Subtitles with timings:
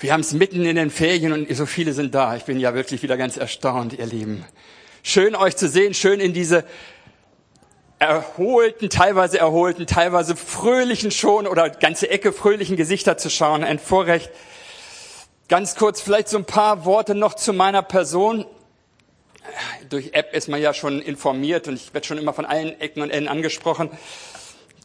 [0.00, 2.34] Wir haben es mitten in den Ferien und so viele sind da.
[2.34, 4.46] Ich bin ja wirklich wieder ganz erstaunt, ihr Lieben.
[5.02, 6.64] Schön euch zu sehen, schön in diese
[7.98, 13.62] erholten, teilweise erholten, teilweise fröhlichen schon oder ganze Ecke fröhlichen Gesichter zu schauen.
[13.62, 14.30] Ein Vorrecht.
[15.48, 18.46] Ganz kurz vielleicht so ein paar Worte noch zu meiner Person.
[19.90, 23.02] Durch App ist man ja schon informiert und ich werde schon immer von allen Ecken
[23.02, 23.90] und Enden angesprochen.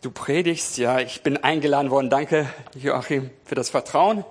[0.01, 2.09] Du predigst, ja, ich bin eingeladen worden.
[2.09, 4.25] Danke, Joachim, für das Vertrauen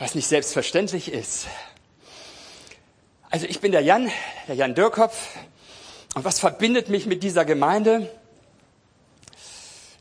[0.00, 1.46] was nicht selbstverständlich ist.
[3.28, 4.10] Also ich bin der Jan,
[4.48, 5.36] der Jan Dürkopf.
[6.14, 8.10] Und was verbindet mich mit dieser Gemeinde?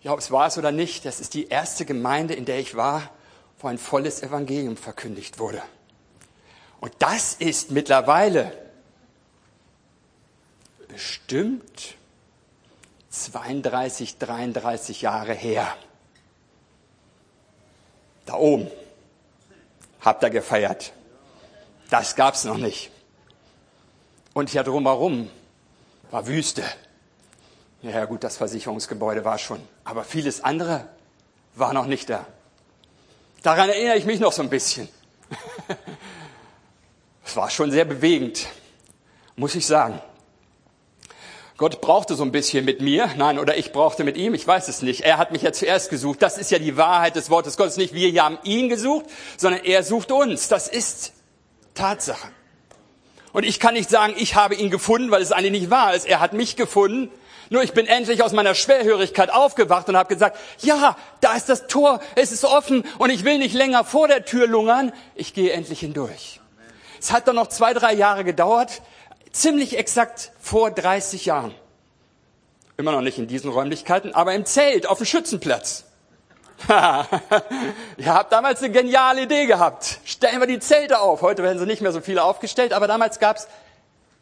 [0.02, 2.76] Ja, ob es war es oder nicht, das ist die erste Gemeinde, in der ich
[2.76, 3.12] war,
[3.59, 5.62] wo ein volles Evangelium verkündigt wurde.
[6.79, 8.54] Und das ist mittlerweile
[10.88, 11.95] bestimmt
[13.09, 15.76] 32, 33 Jahre her.
[18.26, 18.71] Da oben
[20.02, 20.94] habt ihr gefeiert.
[21.89, 22.91] Das gab's noch nicht.
[24.34, 25.29] Und hier drumherum
[26.12, 26.63] war Wüste.
[27.82, 29.59] Ja gut, das Versicherungsgebäude war schon.
[29.84, 30.87] Aber vieles andere
[31.55, 32.26] war noch nicht da.
[33.41, 34.90] Daran erinnere ich mich noch so ein bisschen.
[37.26, 38.48] Es war schon sehr bewegend,
[39.35, 40.02] muss ich sagen.
[41.60, 44.70] Gott brauchte so ein bisschen mit mir, nein, oder ich brauchte mit ihm, ich weiß
[44.70, 45.02] es nicht.
[45.02, 46.21] Er hat mich ja zuerst gesucht.
[46.21, 47.76] Das ist ja die Wahrheit des Wortes Gottes.
[47.76, 50.48] Nicht wir haben ihn gesucht, sondern er sucht uns.
[50.48, 51.12] Das ist
[51.74, 52.30] Tatsache.
[53.34, 56.07] Und ich kann nicht sagen, ich habe ihn gefunden, weil es eigentlich nicht wahr ist.
[56.07, 57.12] Er hat mich gefunden.
[57.49, 61.68] Nur ich bin endlich aus meiner Schwerhörigkeit aufgewacht und habe gesagt, ja, da ist das
[61.68, 64.94] Tor, es ist offen und ich will nicht länger vor der Tür lungern.
[65.13, 66.40] Ich gehe endlich hindurch.
[67.02, 68.81] Es hat dann noch zwei, drei Jahre gedauert,
[69.31, 71.53] ziemlich exakt vor 30 Jahren.
[72.78, 75.86] Immer noch nicht in diesen Räumlichkeiten, aber im Zelt auf dem Schützenplatz.
[76.69, 80.00] Ihr habt damals eine geniale Idee gehabt.
[80.03, 81.22] Stellen wir die Zelte auf.
[81.22, 83.47] Heute werden sie nicht mehr so viele aufgestellt, aber damals gab's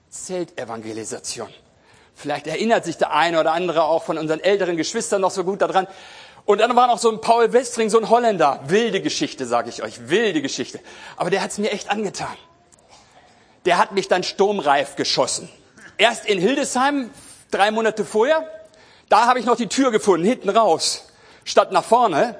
[0.10, 1.50] Zeltevangelisation.
[2.16, 5.62] Vielleicht erinnert sich der eine oder andere auch von unseren älteren Geschwistern noch so gut
[5.62, 5.88] daran.
[6.46, 8.62] Und dann war noch so ein Paul Westring, so ein Holländer.
[8.66, 10.80] Wilde Geschichte, sage ich euch, wilde Geschichte.
[11.16, 12.36] Aber der hat's mir echt angetan
[13.68, 15.50] der hat mich dann sturmreif geschossen.
[15.98, 17.12] Erst in Hildesheim,
[17.52, 18.50] drei Monate vorher,
[19.10, 21.10] da habe ich noch die Tür gefunden, hinten raus,
[21.44, 22.38] statt nach vorne.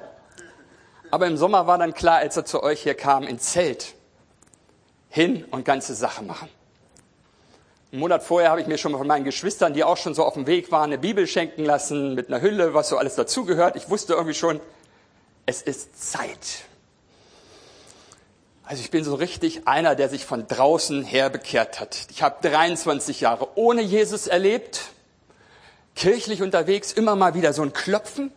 [1.10, 3.94] Aber im Sommer war dann klar, als er zu euch hier kam, ins Zelt,
[5.10, 6.48] hin und ganze Sache machen.
[7.92, 10.34] Einen Monat vorher habe ich mir schon von meinen Geschwistern, die auch schon so auf
[10.34, 13.76] dem Weg waren, eine Bibel schenken lassen mit einer Hülle, was so alles dazugehört.
[13.76, 14.60] Ich wusste irgendwie schon,
[15.44, 16.67] es ist Zeit.
[18.68, 22.06] Also ich bin so richtig einer, der sich von draußen her bekehrt hat.
[22.10, 24.90] Ich habe 23 Jahre ohne Jesus erlebt,
[25.96, 28.30] kirchlich unterwegs, immer mal wieder so ein Klopfen.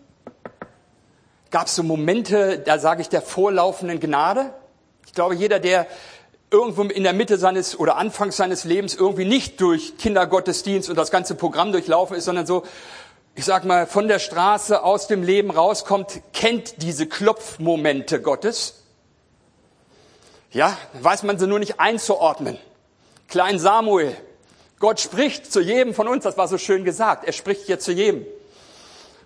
[1.50, 4.54] Gab es so Momente, da sage ich der vorlaufenden Gnade.
[5.06, 5.86] Ich glaube, jeder, der
[6.50, 11.12] irgendwo in der Mitte seines oder Anfangs seines Lebens irgendwie nicht durch Kindergottesdienst und das
[11.12, 12.64] ganze Programm durchlaufen ist, sondern so,
[13.36, 18.81] ich sag mal, von der Straße aus dem Leben rauskommt, kennt diese Klopfmomente Gottes.
[20.52, 22.58] Ja, weiß man sie nur nicht einzuordnen.
[23.28, 24.16] Klein Samuel.
[24.80, 27.26] Gott spricht zu jedem von uns, das war so schön gesagt.
[27.26, 28.26] Er spricht hier zu jedem.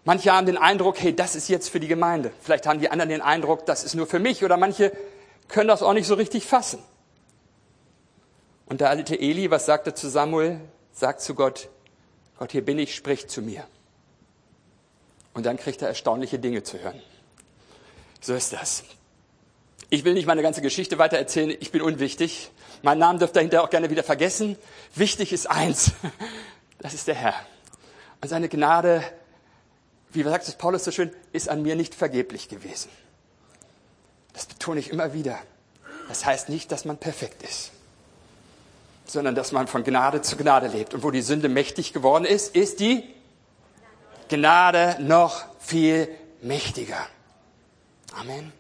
[0.04, 2.32] Manche haben den Eindruck, hey, das ist jetzt für die Gemeinde.
[2.42, 4.44] Vielleicht haben die anderen den Eindruck, das ist nur für mich.
[4.44, 4.92] Oder manche
[5.48, 6.80] können das auch nicht so richtig fassen.
[8.68, 10.60] Und der alte Eli, was sagt er zu Samuel?
[10.94, 11.70] Sagt zu Gott,
[12.38, 13.66] Gott, hier bin ich, sprich zu mir.
[15.34, 17.02] Und dann kriegt er erstaunliche Dinge zu hören.
[18.22, 18.84] So ist das.
[19.90, 22.50] Ich will nicht meine ganze Geschichte weiter erzählen, ich bin unwichtig.
[22.82, 24.58] Mein Namen dürft ihr hinterher auch gerne wieder vergessen.
[24.96, 25.92] Wichtig ist eins,
[26.80, 27.36] das ist der Herr.
[28.22, 29.04] Und seine Gnade,
[30.12, 32.90] wie sagt es Paulus so schön, ist an mir nicht vergeblich gewesen.
[34.34, 35.38] Das betone ich immer wieder.
[36.08, 37.72] Das heißt nicht, dass man perfekt ist,
[39.06, 40.94] sondern dass man von Gnade zu Gnade lebt.
[40.94, 43.04] Und wo die Sünde mächtig geworden ist, ist die
[44.30, 46.10] Gnade noch viel
[46.42, 47.08] mächtiger.
[48.20, 48.52] Amen.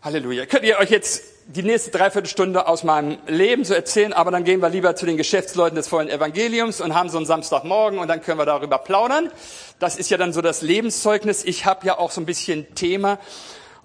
[0.00, 0.46] Halleluja.
[0.46, 4.62] Könnt ihr euch jetzt die nächste Dreiviertelstunde aus meinem Leben so erzählen, aber dann gehen
[4.62, 8.22] wir lieber zu den Geschäftsleuten des vollen Evangeliums und haben so einen Samstagmorgen und dann
[8.22, 9.32] können wir darüber plaudern.
[9.80, 11.44] Das ist ja dann so das Lebenszeugnis.
[11.44, 13.18] Ich habe ja auch so ein bisschen Thema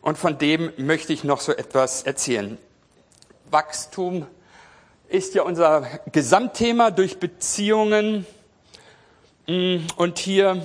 [0.01, 2.59] und von dem möchte ich noch so etwas erzählen.
[3.49, 4.27] Wachstum
[5.09, 8.27] ist ja unser Gesamtthema durch Beziehungen
[9.47, 10.61] und hier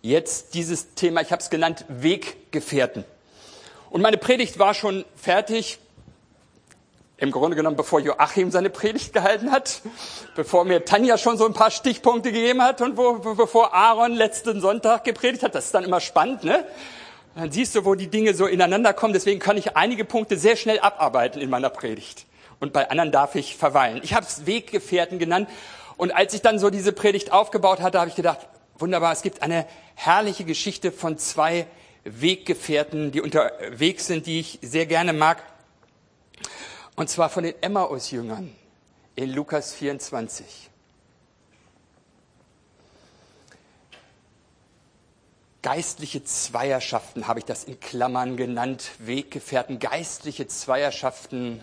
[0.00, 3.04] jetzt dieses Thema, ich habe es genannt, Weggefährten.
[3.90, 5.78] Und meine Predigt war schon fertig,
[7.20, 9.82] im Grunde genommen, bevor Joachim seine Predigt gehalten hat,
[10.36, 14.60] bevor mir Tanja schon so ein paar Stichpunkte gegeben hat und wo, bevor Aaron letzten
[14.60, 15.54] Sonntag gepredigt hat.
[15.54, 16.64] Das ist dann immer spannend, ne?
[17.34, 19.12] Dann siehst du, wo die Dinge so ineinander kommen.
[19.12, 22.26] Deswegen kann ich einige Punkte sehr schnell abarbeiten in meiner Predigt.
[22.60, 24.00] Und bei anderen darf ich verweilen.
[24.02, 25.48] Ich habe es Weggefährten genannt.
[25.96, 28.46] Und als ich dann so diese Predigt aufgebaut hatte, habe ich gedacht,
[28.78, 31.66] wunderbar, es gibt eine herrliche Geschichte von zwei
[32.10, 35.42] Weggefährten, die unterwegs sind, die ich sehr gerne mag.
[36.96, 38.54] Und zwar von den Emmaus-Jüngern
[39.14, 40.70] in Lukas 24.
[45.62, 51.60] Geistliche Zweierschaften habe ich das in Klammern genannt, Weggefährten, geistliche Zweierschaften.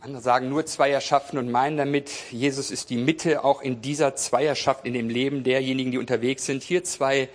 [0.00, 4.86] Andere sagen nur Zweierschaften und meinen damit, Jesus ist die Mitte auch in dieser Zweierschaft,
[4.86, 6.62] in dem Leben derjenigen, die unterwegs sind.
[6.62, 7.28] Hier zwei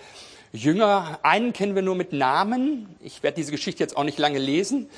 [0.54, 2.96] Jünger, einen kennen wir nur mit Namen.
[3.02, 4.90] Ich werde diese Geschichte jetzt auch nicht lange lesen,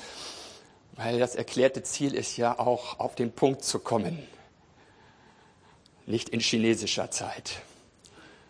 [0.92, 4.22] weil das erklärte Ziel ist ja auch auf den Punkt zu kommen.
[6.06, 7.62] Nicht in chinesischer Zeit.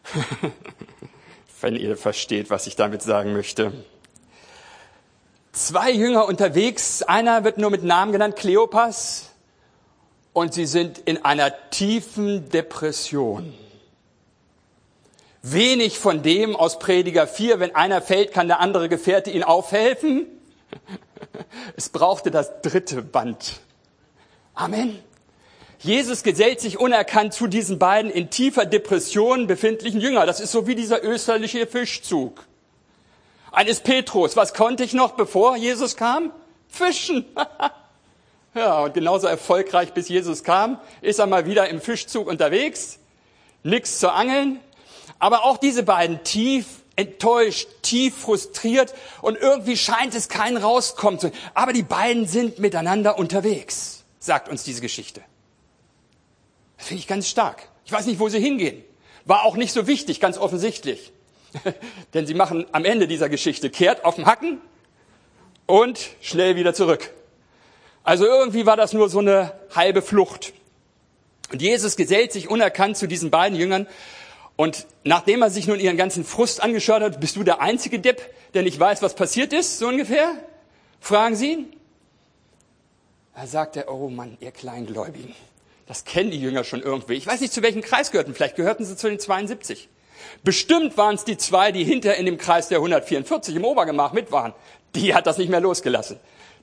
[1.61, 3.73] wenn ihr versteht, was ich damit sagen möchte.
[5.53, 9.31] Zwei Jünger unterwegs, einer wird nur mit Namen genannt, Kleopas,
[10.33, 13.55] und sie sind in einer tiefen Depression.
[15.53, 20.27] Wenig von dem aus Prediger 4, wenn einer fällt, kann der andere Gefährte ihn aufhelfen.
[21.77, 23.61] Es brauchte das dritte Band.
[24.55, 24.99] Amen.
[25.79, 30.27] Jesus gesellt sich unerkannt zu diesen beiden in tiefer Depression befindlichen Jünger.
[30.27, 32.45] Das ist so wie dieser österliche Fischzug.
[33.53, 36.33] Eines Petrus, was konnte ich noch, bevor Jesus kam?
[36.69, 37.25] Fischen.
[38.55, 42.99] ja, und genauso erfolgreich bis Jesus kam, ist er mal wieder im Fischzug unterwegs.
[43.63, 44.61] Nix zu angeln.
[45.19, 46.67] Aber auch diese beiden tief
[46.97, 51.31] enttäuscht, tief frustriert und irgendwie scheint es keinen rauskommen zu.
[51.55, 55.23] Aber die beiden sind miteinander unterwegs, sagt uns diese Geschichte.
[56.79, 57.69] Das finde ich ganz stark.
[57.85, 58.83] Ich weiß nicht, wo sie hingehen.
[59.25, 61.13] War auch nicht so wichtig, ganz offensichtlich.
[62.15, 64.61] Denn sie machen am Ende dieser Geschichte kehrt auf dem Hacken
[65.67, 67.11] und schnell wieder zurück.
[68.05, 70.53] Also irgendwie war das nur so eine halbe Flucht.
[71.53, 73.87] Und Jesus gesellt sich unerkannt zu diesen beiden Jüngern.
[74.57, 78.23] Und nachdem er sich nun ihren ganzen Frust angeschaut hat, bist du der einzige Depp,
[78.55, 80.33] der nicht weiß, was passiert ist, so ungefähr?
[81.01, 81.73] Fragen sie ihn.
[83.35, 85.35] Da sagt er, oh Mann, ihr Kleingläubigen.
[85.87, 87.15] Das kennen die Jünger schon irgendwie.
[87.15, 88.35] Ich weiß nicht, zu welchem Kreis gehörten.
[88.35, 89.89] Vielleicht gehörten sie zu den 72.
[90.43, 94.33] Bestimmt waren es die zwei, die hinter in dem Kreis der 144 im Obergemach mit
[94.33, 94.55] waren.
[94.95, 96.19] Die hat das nicht mehr losgelassen.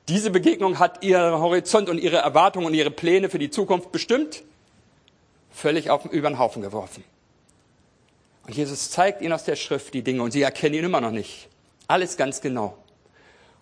[0.09, 4.43] Diese Begegnung hat ihren Horizont und ihre Erwartungen und ihre Pläne für die Zukunft bestimmt
[5.51, 7.03] völlig auf, über den Haufen geworfen.
[8.45, 11.11] Und Jesus zeigt ihnen aus der Schrift die Dinge und sie erkennen ihn immer noch
[11.11, 11.49] nicht.
[11.87, 12.77] Alles ganz genau.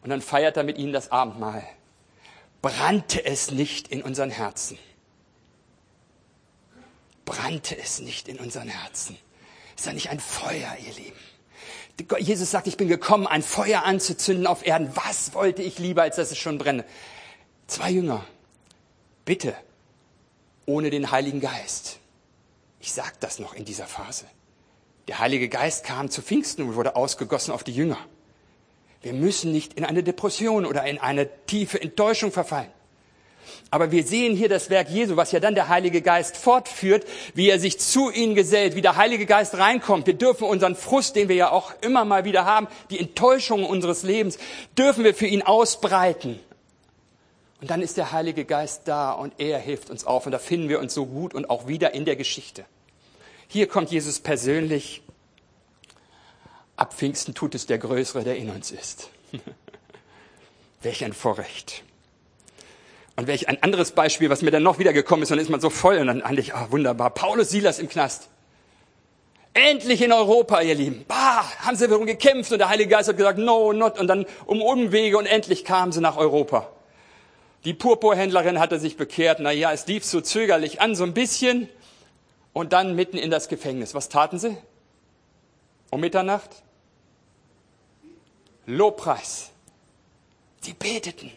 [0.02, 1.64] Und dann feiert er mit ihnen das Abendmahl.
[2.62, 4.78] Brannte es nicht in unseren Herzen?
[7.32, 9.18] brannte es nicht in unseren Herzen?
[9.78, 11.20] Ist da nicht ein Feuer, ihr Lieben?
[12.20, 14.92] Jesus sagt, ich bin gekommen, ein Feuer anzuzünden auf Erden.
[14.96, 16.84] Was wollte ich lieber, als dass es schon brenne?
[17.68, 18.26] Zwei Jünger,
[19.24, 19.56] bitte,
[20.66, 22.00] ohne den Heiligen Geist.
[22.80, 24.26] Ich sage das noch in dieser Phase.
[25.08, 27.98] Der Heilige Geist kam zu Pfingsten und wurde ausgegossen auf die Jünger.
[29.02, 32.70] Wir müssen nicht in eine Depression oder in eine tiefe Enttäuschung verfallen.
[33.72, 37.50] Aber wir sehen hier das Werk Jesu, was ja dann der Heilige Geist fortführt, wie
[37.50, 40.08] er sich zu ihnen gesellt, wie der Heilige Geist reinkommt.
[40.08, 44.04] Wir dürfen unseren Frust, den wir ja auch immer mal wieder haben, die Enttäuschung unseres
[44.04, 44.38] Lebens,
[44.78, 46.40] dürfen wir für ihn ausbreiten.
[47.62, 50.26] Und dann ist der Heilige Geist da und er hilft uns auf.
[50.26, 52.66] Und da finden wir uns so gut und auch wieder in der Geschichte.
[53.52, 55.02] Hier kommt Jesus persönlich.
[56.78, 59.10] Ab Pfingsten tut es der Größere, der in uns ist.
[60.82, 61.84] Welch ein Vorrecht.
[63.18, 65.60] Und welch ein anderes Beispiel, was mir dann noch wieder gekommen ist, dann ist man
[65.60, 68.30] so voll und dann eigentlich, ah, wunderbar, Paulus Silas im Knast.
[69.54, 71.04] Endlich in Europa, ihr Lieben.
[71.10, 74.26] Bah, haben sie darum gekämpft und der Heilige Geist hat gesagt, no, not, und dann
[74.46, 76.72] um Umwege und endlich kamen sie nach Europa.
[77.66, 81.68] Die Purpurhändlerin hatte sich bekehrt, na ja, es lief so zögerlich an, so ein bisschen,
[82.54, 83.94] und dann mitten in das Gefängnis.
[83.94, 84.58] Was taten sie?
[85.90, 86.64] Um Mitternacht?
[88.66, 89.52] Lobpreis.
[90.62, 91.32] Sie beteten.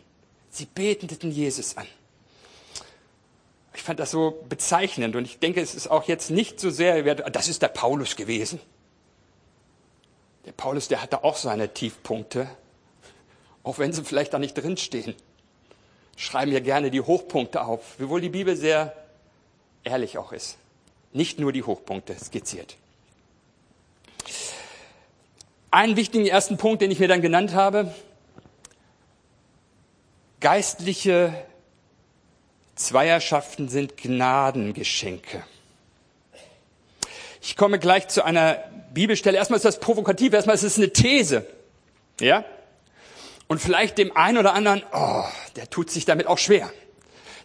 [0.50, 1.86] Sie beteten Jesus an.
[3.74, 7.02] Ich fand das so bezeichnend und ich denke, es ist auch jetzt nicht so sehr,
[7.14, 8.60] das ist der Paulus gewesen.
[10.46, 12.48] Der Paulus, der hatte auch seine Tiefpunkte,
[13.64, 15.14] auch wenn sie vielleicht da nicht drinstehen.
[16.16, 18.94] Schreiben wir gerne die Hochpunkte auf, wiewohl die Bibel sehr
[19.82, 20.56] ehrlich auch ist.
[21.14, 22.76] Nicht nur die Hochpunkte skizziert.
[25.70, 27.94] Einen wichtigen ersten Punkt, den ich mir dann genannt habe,
[30.44, 31.32] Geistliche
[32.74, 35.42] Zweierschaften sind Gnadengeschenke.
[37.40, 38.58] Ich komme gleich zu einer
[38.92, 39.38] Bibelstelle.
[39.38, 41.46] Erstmal ist das provokativ, erstmal ist es eine These.
[42.20, 42.44] Ja?
[43.48, 45.24] Und vielleicht dem einen oder anderen, oh,
[45.56, 46.70] der tut sich damit auch schwer.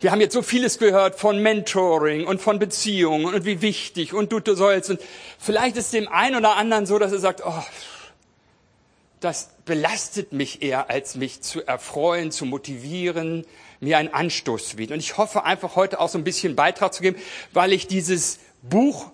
[0.02, 4.32] Wir haben jetzt so vieles gehört von Mentoring und von Beziehungen und wie wichtig und
[4.32, 4.90] du, sollst.
[4.90, 5.02] Und
[5.38, 7.64] vielleicht ist dem einen oder anderen so, dass er sagt, oh,
[9.20, 13.46] das belastet mich eher, als mich zu erfreuen, zu motivieren,
[13.82, 14.94] mir einen Anstoß zu bieten.
[14.94, 17.20] Und ich hoffe einfach heute auch so ein bisschen Beitrag zu geben,
[17.52, 19.12] weil ich dieses Buch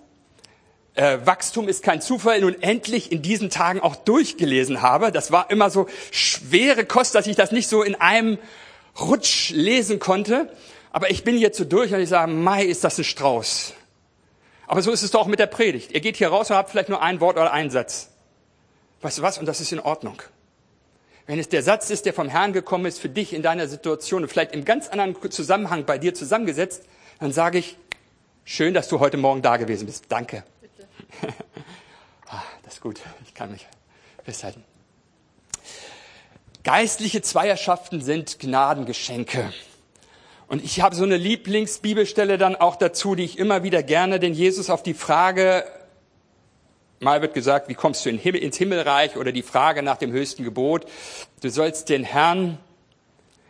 [0.94, 5.10] äh, Wachstum ist kein Zufall nun endlich in diesen Tagen auch durchgelesen habe.
[5.10, 8.38] Das war immer so schwere Kost, dass ich das nicht so in einem
[8.98, 10.48] Rutsch lesen konnte.
[10.96, 13.74] Aber ich bin jetzt so durch und ich sage, Mai ist das ein Strauß.
[14.66, 15.92] Aber so ist es doch auch mit der Predigt.
[15.92, 18.08] Ihr geht hier raus und habt vielleicht nur ein Wort oder einen Satz.
[19.02, 19.36] Weißt du was?
[19.36, 20.22] Und das ist in Ordnung.
[21.26, 24.22] Wenn es der Satz ist, der vom Herrn gekommen ist für dich in deiner Situation
[24.22, 26.84] und vielleicht im ganz anderen Zusammenhang bei dir zusammengesetzt,
[27.20, 27.76] dann sage ich,
[28.46, 30.06] schön, dass du heute Morgen da gewesen bist.
[30.08, 30.44] Danke.
[30.62, 30.88] Bitte.
[32.28, 33.02] ah, das ist gut.
[33.26, 33.66] Ich kann mich
[34.24, 34.64] festhalten.
[36.64, 39.52] Geistliche Zweierschaften sind Gnadengeschenke.
[40.48, 44.32] Und ich habe so eine Lieblingsbibelstelle dann auch dazu, die ich immer wieder gerne den
[44.32, 45.64] Jesus auf die Frage,
[47.00, 50.86] mal wird gesagt, wie kommst du ins Himmelreich oder die Frage nach dem höchsten Gebot,
[51.40, 52.58] du sollst den Herrn,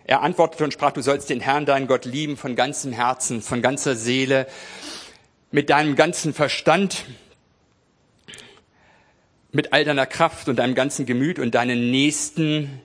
[0.05, 3.61] er antwortete und sprach, du sollst den Herrn, deinen Gott lieben von ganzem Herzen, von
[3.61, 4.47] ganzer Seele,
[5.51, 7.05] mit deinem ganzen Verstand,
[9.53, 12.81] mit all deiner Kraft und deinem ganzen Gemüt und deinen Nächsten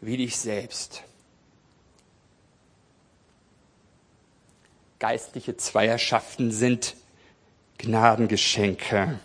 [0.00, 1.02] wie dich selbst.
[4.98, 6.94] Geistliche Zweierschaften sind
[7.78, 9.18] Gnadengeschenke.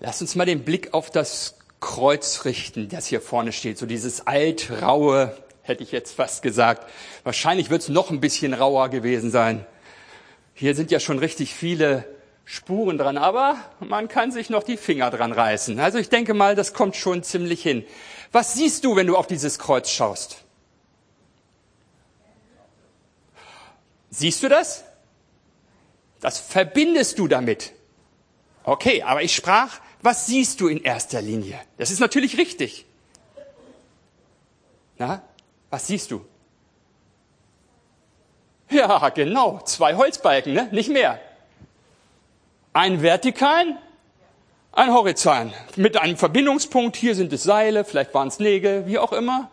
[0.00, 3.78] Lass uns mal den Blick auf das Kreuz richten, das hier vorne steht.
[3.78, 6.88] So dieses altraue, hätte ich jetzt fast gesagt.
[7.24, 9.64] Wahrscheinlich wird es noch ein bisschen rauer gewesen sein.
[10.54, 12.04] Hier sind ja schon richtig viele
[12.44, 15.78] Spuren dran, aber man kann sich noch die Finger dran reißen.
[15.80, 17.84] Also ich denke mal, das kommt schon ziemlich hin.
[18.32, 20.41] Was siehst du, wenn du auf dieses Kreuz schaust?
[24.12, 24.84] Siehst du das?
[26.20, 27.72] Das verbindest du damit.
[28.62, 31.58] Okay, aber ich sprach, was siehst du in erster Linie?
[31.78, 32.84] Das ist natürlich richtig.
[34.98, 35.22] Na,
[35.70, 36.24] was siehst du?
[38.68, 40.68] Ja, genau, zwei Holzbalken, ne?
[40.72, 41.18] nicht mehr.
[42.74, 43.78] Ein vertikalen,
[44.72, 45.54] ein horizontalen.
[45.76, 49.50] Mit einem Verbindungspunkt, hier sind es Seile, vielleicht waren es Nägel, wie auch immer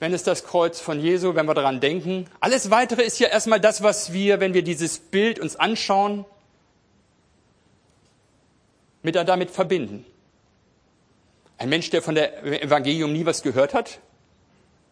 [0.00, 2.26] wenn es das Kreuz von Jesu, wenn wir daran denken.
[2.40, 6.24] Alles weitere ist ja erstmal das, was wir, wenn wir dieses Bild uns anschauen,
[9.02, 10.04] mit damit verbinden.
[11.56, 13.98] Ein Mensch, der von der Evangelium nie was gehört hat,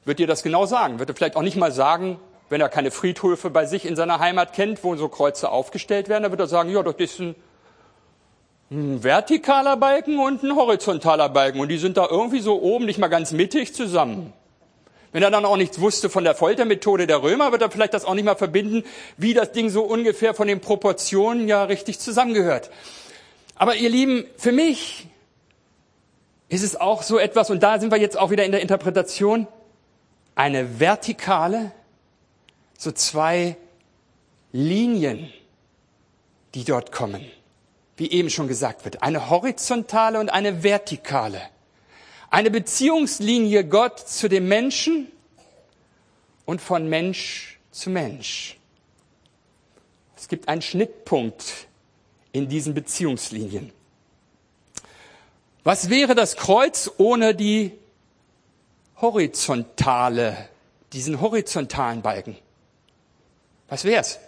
[0.04, 0.98] wird dir das genau sagen.
[0.98, 4.18] Wird er vielleicht auch nicht mal sagen, wenn er keine Friedhöfe bei sich in seiner
[4.18, 7.34] Heimat kennt, wo so Kreuze aufgestellt werden, dann wird er sagen, ja, das ist ein,
[8.70, 11.60] ein vertikaler Balken und ein horizontaler Balken.
[11.60, 14.32] Und die sind da irgendwie so oben nicht mal ganz mittig zusammen.
[15.16, 18.04] Wenn er dann auch nichts wusste von der Foltermethode der Römer, wird er vielleicht das
[18.04, 18.84] auch nicht mal verbinden,
[19.16, 22.68] wie das Ding so ungefähr von den Proportionen ja richtig zusammengehört.
[23.54, 25.06] Aber ihr Lieben, für mich
[26.50, 29.48] ist es auch so etwas, und da sind wir jetzt auch wieder in der Interpretation,
[30.34, 31.72] eine vertikale,
[32.76, 33.56] so zwei
[34.52, 35.32] Linien,
[36.54, 37.24] die dort kommen,
[37.96, 41.40] wie eben schon gesagt wird, eine horizontale und eine vertikale.
[42.36, 45.10] Eine Beziehungslinie Gott zu dem Menschen
[46.44, 48.58] und von Mensch zu Mensch.
[50.18, 51.66] Es gibt einen Schnittpunkt
[52.32, 53.72] in diesen Beziehungslinien.
[55.64, 57.72] Was wäre das Kreuz ohne die
[59.00, 60.50] horizontale,
[60.92, 62.36] diesen horizontalen Balken?
[63.68, 64.18] Was wär's?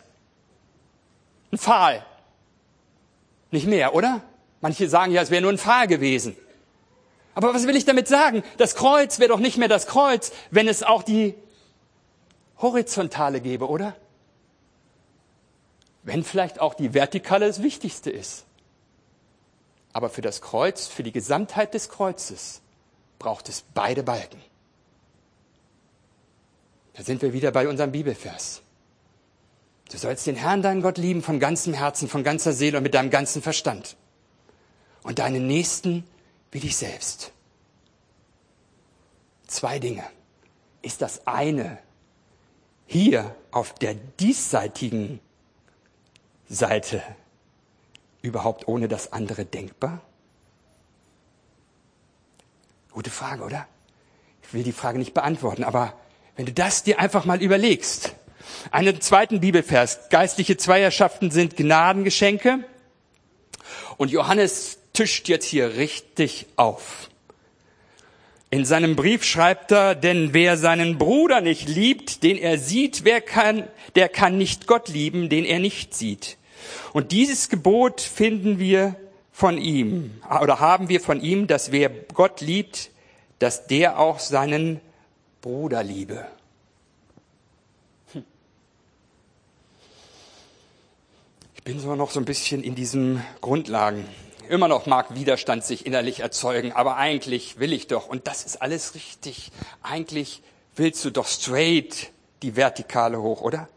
[1.52, 2.06] Ein Pfahl.
[3.50, 4.22] Nicht mehr, oder?
[4.62, 6.38] Manche sagen ja, es wäre nur ein Pfahl gewesen.
[7.38, 8.42] Aber was will ich damit sagen?
[8.56, 11.36] Das Kreuz wäre doch nicht mehr das Kreuz, wenn es auch die
[12.56, 13.94] horizontale gäbe, oder?
[16.02, 18.44] Wenn vielleicht auch die vertikale das Wichtigste ist.
[19.92, 22.60] Aber für das Kreuz, für die Gesamtheit des Kreuzes,
[23.20, 24.42] braucht es beide Balken.
[26.94, 28.62] Da sind wir wieder bei unserem Bibelvers.
[29.92, 32.94] Du sollst den Herrn, deinen Gott, lieben von ganzem Herzen, von ganzer Seele und mit
[32.94, 33.96] deinem ganzen Verstand.
[35.04, 36.02] Und deinen Nächsten
[36.50, 37.32] wie dich selbst.
[39.46, 40.04] Zwei Dinge.
[40.82, 41.78] Ist das eine
[42.86, 45.20] hier auf der diesseitigen
[46.48, 47.02] Seite
[48.22, 50.00] überhaupt ohne das andere denkbar?
[52.92, 53.66] Gute Frage, oder?
[54.42, 55.94] Ich will die Frage nicht beantworten, aber
[56.36, 58.14] wenn du das dir einfach mal überlegst,
[58.70, 62.64] einen zweiten Bibelvers, geistliche Zweierschaften sind Gnadengeschenke
[63.98, 67.08] und Johannes tischt jetzt hier richtig auf.
[68.50, 73.20] In seinem Brief schreibt er, denn wer seinen Bruder nicht liebt, den er sieht, wer
[73.20, 76.36] kann, der kann nicht Gott lieben, den er nicht sieht.
[76.92, 78.96] Und dieses Gebot finden wir
[79.30, 82.90] von ihm, oder haben wir von ihm, dass wer Gott liebt,
[83.38, 84.80] dass der auch seinen
[85.42, 86.26] Bruder liebe.
[88.14, 88.24] Hm.
[91.54, 94.04] Ich bin so noch so ein bisschen in diesen Grundlagen
[94.48, 98.62] Immer noch mag Widerstand sich innerlich erzeugen, aber eigentlich will ich doch, und das ist
[98.62, 99.52] alles richtig,
[99.82, 100.42] eigentlich
[100.74, 102.10] willst du doch straight
[102.42, 103.68] die Vertikale hoch, oder?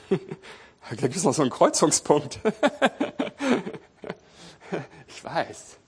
[0.10, 2.38] da gibt es noch so einen Kreuzungspunkt.
[5.08, 5.78] ich weiß,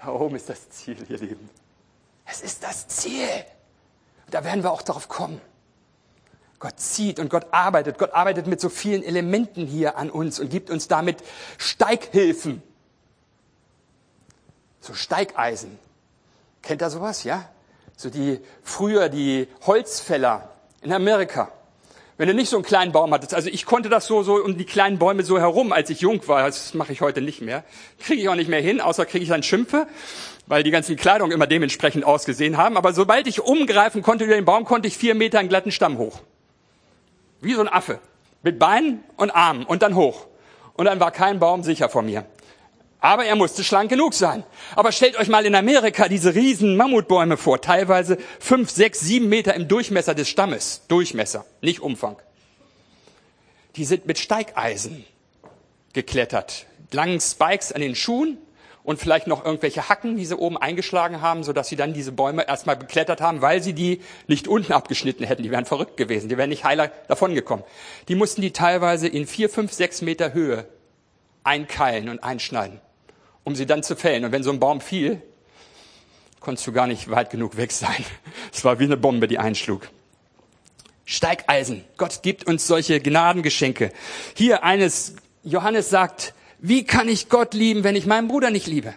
[0.00, 1.48] da oben ist das Ziel, ihr Lieben.
[2.24, 3.28] Es ist das Ziel.
[4.30, 5.40] Da werden wir auch darauf kommen.
[6.58, 7.98] Gott zieht und Gott arbeitet.
[7.98, 11.22] Gott arbeitet mit so vielen Elementen hier an uns und gibt uns damit
[11.58, 12.62] Steighilfen
[14.82, 15.78] so Steigeisen.
[16.60, 17.48] Kennt ihr sowas, ja?
[17.96, 20.50] So die, früher die Holzfäller
[20.82, 21.50] in Amerika.
[22.18, 24.58] Wenn du nicht so einen kleinen Baum hattest, also ich konnte das so, so um
[24.58, 27.64] die kleinen Bäume so herum, als ich jung war, das mache ich heute nicht mehr.
[28.00, 29.86] Kriege ich auch nicht mehr hin, außer kriege ich dann Schimpfe,
[30.46, 32.76] weil die ganzen Kleidung immer dementsprechend ausgesehen haben.
[32.76, 35.98] Aber sobald ich umgreifen konnte über den Baum, konnte ich vier Meter einen glatten Stamm
[35.98, 36.20] hoch.
[37.40, 37.98] Wie so ein Affe.
[38.42, 40.26] Mit Beinen und Armen und dann hoch.
[40.74, 42.24] Und dann war kein Baum sicher vor mir.
[43.02, 44.44] Aber er musste schlank genug sein.
[44.76, 49.54] Aber stellt euch mal in Amerika diese riesen Mammutbäume vor, teilweise fünf, sechs, sieben Meter
[49.54, 50.82] im Durchmesser des Stammes.
[50.86, 52.16] Durchmesser, nicht Umfang.
[53.74, 55.04] Die sind mit Steigeisen
[55.92, 56.66] geklettert.
[56.92, 58.38] Langen Spikes an den Schuhen
[58.84, 62.46] und vielleicht noch irgendwelche Hacken, die sie oben eingeschlagen haben, sodass sie dann diese Bäume
[62.46, 65.42] erstmal beklettert haben, weil sie die nicht unten abgeschnitten hätten.
[65.42, 66.28] Die wären verrückt gewesen.
[66.28, 67.64] Die wären nicht heiler davongekommen.
[68.06, 70.68] Die mussten die teilweise in vier, fünf, sechs Meter Höhe
[71.42, 72.80] einkeilen und einschneiden
[73.44, 74.24] um sie dann zu fällen.
[74.24, 75.20] Und wenn so ein Baum fiel,
[76.40, 78.04] konntest du gar nicht weit genug weg sein.
[78.52, 79.88] Es war wie eine Bombe, die einschlug.
[81.04, 81.84] Steigeisen.
[81.96, 83.92] Gott gibt uns solche Gnadengeschenke.
[84.34, 88.94] Hier eines, Johannes sagt, wie kann ich Gott lieben, wenn ich meinen Bruder nicht liebe?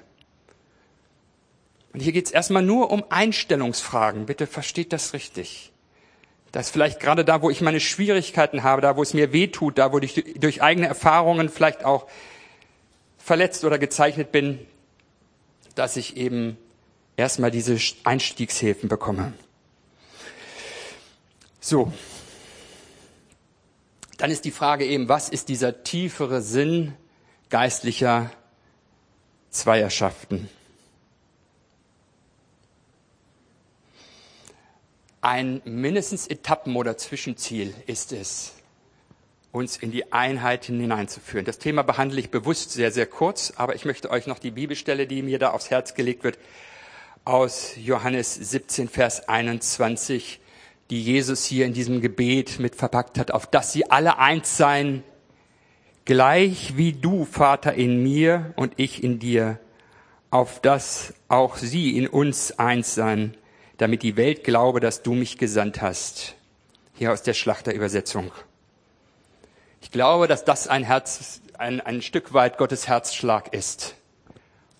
[1.93, 4.25] Und hier geht es erstmal nur um Einstellungsfragen.
[4.25, 5.71] Bitte versteht das richtig.
[6.51, 9.47] Das ist vielleicht gerade da, wo ich meine Schwierigkeiten habe, da, wo es mir weh
[9.47, 12.07] tut, da, wo ich durch eigene Erfahrungen vielleicht auch
[13.25, 14.59] verletzt oder gezeichnet bin,
[15.73, 16.57] dass ich eben
[17.17, 19.33] erstmal diese Einstiegshilfen bekomme.
[21.59, 21.91] So.
[24.19, 26.93] Dann ist die Frage eben, was ist dieser tiefere Sinn
[27.49, 28.29] geistlicher
[29.49, 30.47] Zweierschaften?
[35.21, 38.53] Ein mindestens Etappen- oder Zwischenziel ist es,
[39.55, 41.45] uns in die Einheit hineinzuführen.
[41.45, 45.07] Das Thema behandle ich bewusst sehr, sehr kurz, aber ich möchte euch noch die Bibelstelle,
[45.07, 46.37] die mir da aufs Herz gelegt wird,
[47.23, 50.39] aus Johannes 17, Vers 21,
[50.89, 55.03] die Jesus hier in diesem Gebet mit verpackt hat, auf dass sie alle eins seien,
[56.03, 59.59] gleich wie du, Vater, in mir und ich in dir,
[60.29, 63.35] auf dass auch sie in uns eins seien,
[63.77, 66.35] damit die Welt glaube, dass du mich gesandt hast.
[66.93, 68.31] Hier aus der Schlachterübersetzung.
[69.85, 73.93] Ich glaube, dass das ein Herz, ein, ein Stück weit Gottes Herzschlag ist,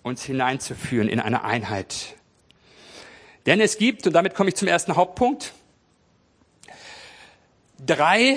[0.02, 2.16] uns hineinzuführen in eine Einheit.
[3.46, 5.52] Denn es gibt, und damit komme ich zum ersten Hauptpunkt,
[7.78, 8.36] drei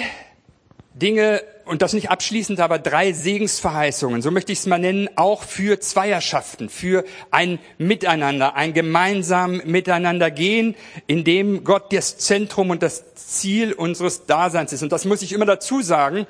[1.00, 5.44] Dinge, und das nicht abschließend, aber drei Segensverheißungen, so möchte ich es mal nennen, auch
[5.44, 12.82] für Zweierschaften, für ein Miteinander, ein gemeinsam Miteinander gehen, in dem Gott das Zentrum und
[12.82, 14.82] das Ziel unseres Daseins ist.
[14.82, 16.26] Und das muss ich immer dazu sagen,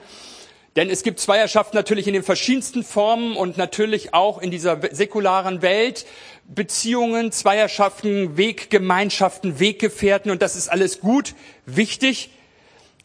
[0.75, 5.61] denn es gibt Zweierschaften natürlich in den verschiedensten Formen und natürlich auch in dieser säkularen
[5.61, 6.05] Welt.
[6.47, 11.33] Beziehungen, Zweierschaften, Weggemeinschaften, Weggefährten und das ist alles gut,
[11.65, 12.31] wichtig.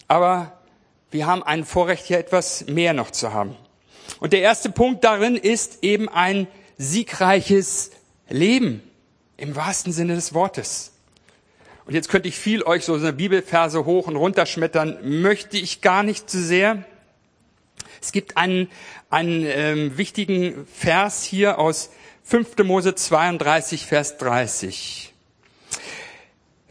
[0.07, 0.54] Aber
[1.15, 3.55] wir haben ein Vorrecht, hier etwas mehr noch zu haben.
[4.19, 6.47] Und der erste Punkt darin ist eben ein
[6.77, 7.91] siegreiches
[8.27, 8.83] Leben
[9.37, 10.91] im wahrsten Sinne des Wortes.
[11.85, 15.79] Und jetzt könnte ich viel euch so eine Bibelverse hoch und runter schmettern, möchte ich
[15.79, 16.83] gar nicht zu sehr.
[18.01, 18.69] Es gibt einen,
[19.09, 21.91] einen ähm, wichtigen Vers hier aus
[22.23, 22.57] 5.
[22.65, 25.14] Mose 32, Vers 30.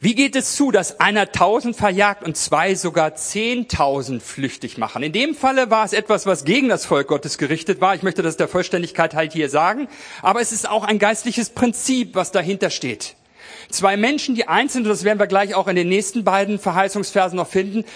[0.05, 5.03] Wie geht es zu, dass einer tausend verjagt und zwei sogar zehntausend flüchtig machen?
[5.03, 7.95] In dem Falle war es etwas, was gegen das Volk Gottes gerichtet war.
[7.95, 9.89] Ich möchte das der Vollständigkeit halt hier sagen.
[10.21, 13.17] Aber es ist auch ein geistliches Prinzip, was dahinter steht.
[13.71, 17.49] Zwei Menschen, die einzeln, das werden wir gleich auch in den nächsten beiden Verheißungsversen noch
[17.49, 17.87] finden,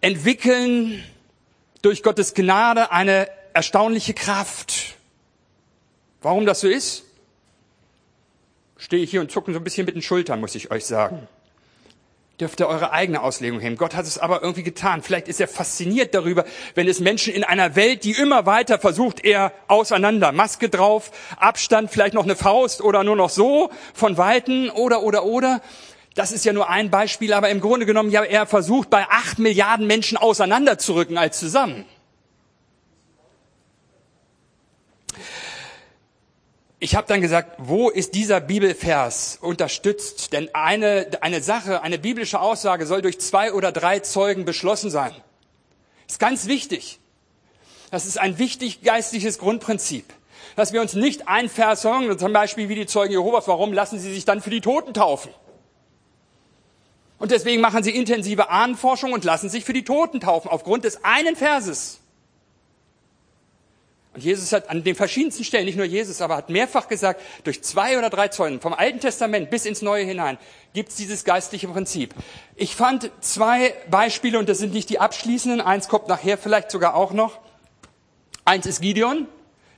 [0.00, 1.02] entwickeln
[1.82, 4.94] durch Gottes Gnade eine erstaunliche Kraft.
[6.22, 7.02] Warum das so ist?
[8.76, 11.26] stehe ich hier und zucke so ein bisschen mit den Schultern, muss ich euch sagen.
[12.40, 13.76] Dürft ihr eure eigene Auslegung haben.
[13.76, 15.02] Gott hat es aber irgendwie getan.
[15.02, 16.44] Vielleicht ist er fasziniert darüber,
[16.76, 21.90] wenn es Menschen in einer Welt, die immer weiter versucht, er auseinander, Maske drauf, Abstand,
[21.90, 25.60] vielleicht noch eine Faust oder nur noch so von Weitem oder, oder, oder.
[26.14, 29.40] Das ist ja nur ein Beispiel, aber im Grunde genommen ja er versucht, bei acht
[29.40, 31.86] Milliarden Menschen auseinanderzurücken als zusammen.
[36.80, 40.32] Ich habe dann gesagt, wo ist dieser Bibelvers unterstützt?
[40.32, 45.10] Denn eine, eine Sache, eine biblische Aussage soll durch zwei oder drei Zeugen beschlossen sein.
[46.06, 47.00] Das ist ganz wichtig.
[47.90, 50.04] Das ist ein wichtig geistliches Grundprinzip.
[50.54, 53.98] Dass wir uns nicht ein Vers sagen, zum Beispiel wie die Zeugen Jehovas, warum lassen
[53.98, 55.32] sie sich dann für die Toten taufen?
[57.18, 61.04] Und deswegen machen sie intensive Ahnenforschung und lassen sich für die Toten taufen, aufgrund des
[61.04, 62.00] einen Verses.
[64.18, 67.62] Und Jesus hat an den verschiedensten Stellen, nicht nur Jesus, aber hat mehrfach gesagt, durch
[67.62, 70.38] zwei oder drei Zeugen, vom Alten Testament bis ins Neue hinein,
[70.74, 72.16] gibt es dieses geistliche Prinzip.
[72.56, 76.96] Ich fand zwei Beispiele, und das sind nicht die abschließenden, eins kommt nachher vielleicht sogar
[76.96, 77.38] auch noch.
[78.44, 79.28] Eins ist Gideon,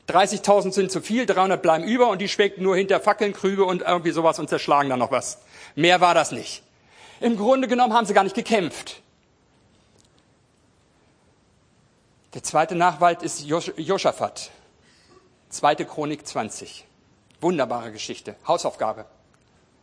[0.09, 3.83] 30.000 sind zu viel, 300 bleiben über und die schwelgten nur hinter Fackeln, Krüge und
[3.83, 5.37] irgendwie sowas und zerschlagen dann noch was.
[5.75, 6.63] Mehr war das nicht.
[7.21, 9.03] Im Grunde genommen haben sie gar nicht gekämpft.
[12.35, 14.51] Der zweite Nachwald ist Josaphat.
[15.49, 16.87] Zweite Chronik 20.
[17.41, 18.37] Wunderbare Geschichte.
[18.47, 19.07] Hausaufgabe.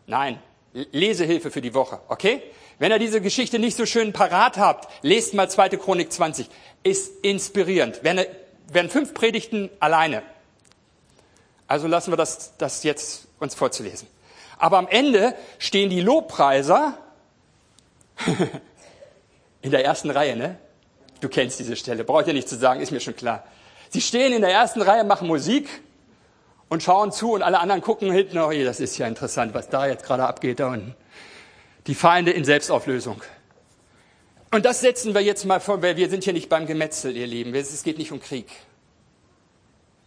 [0.06, 0.40] Nein,
[0.74, 2.42] Lesehilfe für die Woche, okay?
[2.80, 6.50] Wenn ihr diese Geschichte nicht so schön parat habt, lest mal zweite Chronik 20.
[6.84, 8.04] Ist inspirierend.
[8.04, 8.26] Werden,
[8.72, 10.24] werden fünf Predigten alleine.
[11.68, 14.08] Also lassen wir das, das jetzt uns vorzulesen.
[14.58, 16.98] Aber am Ende stehen die Lobpreiser
[19.62, 20.58] in der ersten Reihe, ne?
[21.22, 23.44] Du kennst diese Stelle, braucht ihr nicht zu sagen, ist mir schon klar.
[23.90, 25.68] Sie stehen in der ersten Reihe, machen Musik
[26.70, 29.88] und schauen zu und alle anderen gucken hinten, oh, das ist ja interessant, was da
[29.88, 30.96] jetzt gerade abgeht da unten.
[31.88, 33.22] Die Feinde in Selbstauflösung.
[34.52, 37.28] Und das setzen wir jetzt mal vor, weil wir sind hier nicht beim Gemetzel, ihr
[37.28, 37.54] Lieben.
[37.56, 38.48] Es geht nicht um Krieg.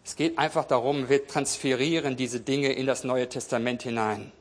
[0.04, 4.32] Es geht einfach darum, wir transferieren diese Dinge in das Neue Testament hinein.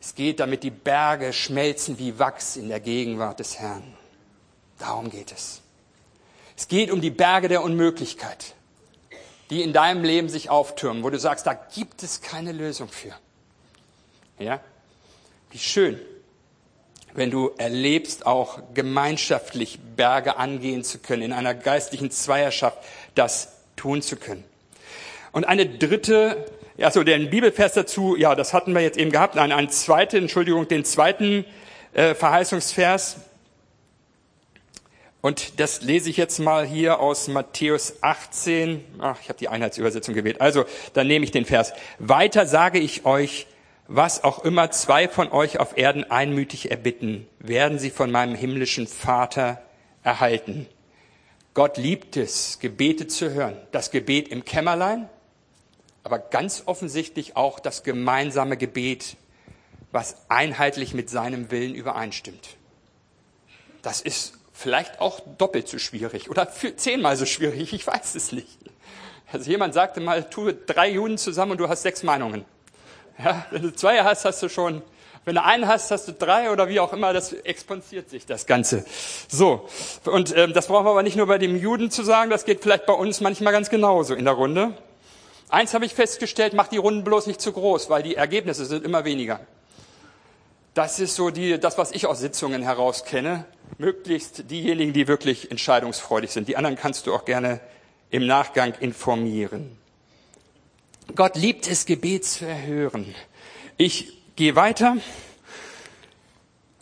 [0.00, 3.95] Es geht, damit die Berge schmelzen wie Wachs in der Gegenwart des Herrn.
[4.78, 5.62] Darum geht es.
[6.56, 8.54] Es geht um die Berge der Unmöglichkeit,
[9.50, 13.14] die in deinem Leben sich auftürmen, wo du sagst, da gibt es keine Lösung für.
[14.38, 14.60] Ja?
[15.50, 16.00] Wie schön,
[17.14, 22.78] wenn du erlebst, auch gemeinschaftlich Berge angehen zu können, in einer geistlichen Zweierschaft
[23.14, 24.44] das tun zu können.
[25.32, 26.46] Und eine dritte,
[26.78, 30.68] also den Bibelvers dazu, ja, das hatten wir jetzt eben gehabt, nein, einen zweiten, Entschuldigung,
[30.68, 31.44] den zweiten
[31.92, 33.16] äh, Verheißungsvers,
[35.26, 38.84] und das lese ich jetzt mal hier aus Matthäus 18.
[39.00, 40.40] Ach, ich habe die Einheitsübersetzung gewählt.
[40.40, 41.72] Also, dann nehme ich den Vers.
[41.98, 43.48] Weiter sage ich euch,
[43.88, 48.86] was auch immer zwei von euch auf Erden einmütig erbitten, werden sie von meinem himmlischen
[48.86, 49.60] Vater
[50.04, 50.68] erhalten.
[51.54, 53.56] Gott liebt es, Gebete zu hören.
[53.72, 55.08] Das Gebet im Kämmerlein,
[56.04, 59.16] aber ganz offensichtlich auch das gemeinsame Gebet,
[59.90, 62.50] was einheitlich mit seinem Willen übereinstimmt.
[63.82, 68.58] Das ist vielleicht auch doppelt so schwierig oder zehnmal so schwierig, ich weiß es nicht.
[69.30, 72.44] Also jemand sagte mal, tu drei Juden zusammen und du hast sechs Meinungen.
[73.22, 74.82] Ja, wenn du zwei hast, hast du schon,
[75.24, 78.46] wenn du einen hast, hast du drei oder wie auch immer, das expandiert sich das
[78.46, 78.84] Ganze.
[79.28, 79.68] So,
[80.04, 82.62] und ähm, das brauchen wir aber nicht nur bei dem Juden zu sagen, das geht
[82.62, 84.72] vielleicht bei uns manchmal ganz genauso in der Runde.
[85.48, 88.84] Eins habe ich festgestellt, mach die Runden bloß nicht zu groß, weil die Ergebnisse sind
[88.84, 89.40] immer weniger.
[90.74, 93.46] Das ist so die, das, was ich aus Sitzungen heraus kenne
[93.78, 96.48] möglichst diejenigen, die wirklich entscheidungsfreudig sind.
[96.48, 97.60] Die anderen kannst du auch gerne
[98.10, 99.76] im Nachgang informieren.
[101.14, 103.14] Gott liebt es, Gebet zu erhören.
[103.76, 104.96] Ich gehe weiter.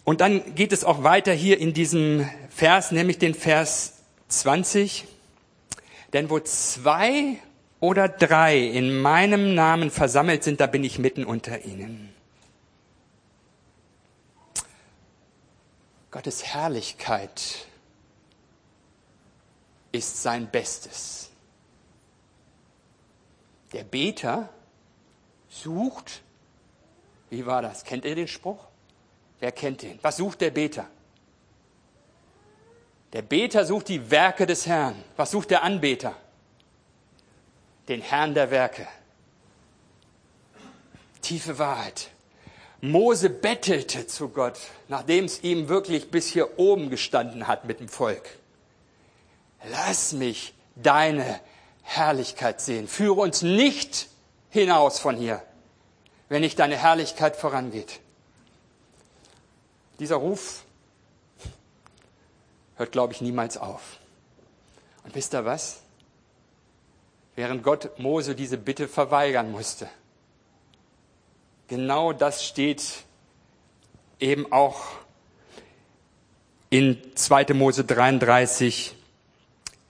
[0.05, 3.95] Und dann geht es auch weiter hier in diesem Vers, nämlich den Vers
[4.29, 5.05] 20.
[6.13, 7.39] Denn wo zwei
[7.81, 12.14] oder drei in meinem Namen versammelt sind, da bin ich mitten unter ihnen.
[16.15, 17.67] Gottes Herrlichkeit
[19.91, 21.29] ist sein Bestes.
[23.73, 24.49] Der Beter
[25.49, 26.23] sucht,
[27.31, 27.83] wie war das?
[27.83, 28.65] Kennt ihr den Spruch?
[29.41, 29.99] Wer kennt den?
[30.03, 30.87] Was sucht der Beter?
[33.13, 34.95] Der Beter sucht die Werke des Herrn.
[35.17, 36.15] Was sucht der Anbeter?
[37.89, 38.87] Den Herrn der Werke.
[41.23, 42.13] Tiefe Wahrheit.
[42.91, 47.89] Mose bettelte zu Gott, nachdem es ihm wirklich bis hier oben gestanden hat mit dem
[47.89, 48.39] Volk.
[49.71, 51.41] Lass mich deine
[51.83, 52.89] Herrlichkeit sehen.
[52.89, 54.09] Führe uns nicht
[54.51, 55.43] hinaus von hier.
[56.29, 58.01] wenn nicht deine Herrlichkeit vorangeht.
[60.01, 60.65] Dieser Ruf
[62.77, 63.99] hört, glaube ich, niemals auf.
[65.05, 65.81] Und wisst ihr was?
[67.37, 69.89] Während Gott Mose diese Bitte verweigern musste,
[71.69, 73.05] genau das steht
[74.21, 74.83] eben auch
[76.71, 77.55] in 2.
[77.55, 78.95] Mose 33,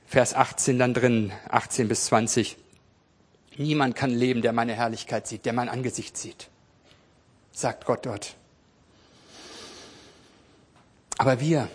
[0.07, 2.57] Vers 18 dann drin, 18 bis 20.
[3.57, 6.49] Niemand kann leben, der meine Herrlichkeit sieht, der mein Angesicht sieht,
[7.53, 8.35] sagt Gott dort.
[11.17, 11.69] Aber wir,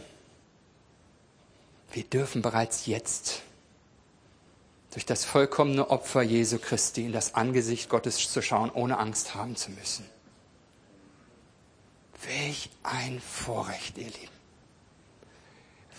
[1.91, 3.41] wir dürfen bereits jetzt
[4.91, 9.55] durch das vollkommene Opfer Jesu Christi in das Angesicht Gottes zu schauen, ohne Angst haben
[9.55, 10.05] zu müssen.
[12.25, 14.39] Welch ein Vorrecht, ihr Lieben.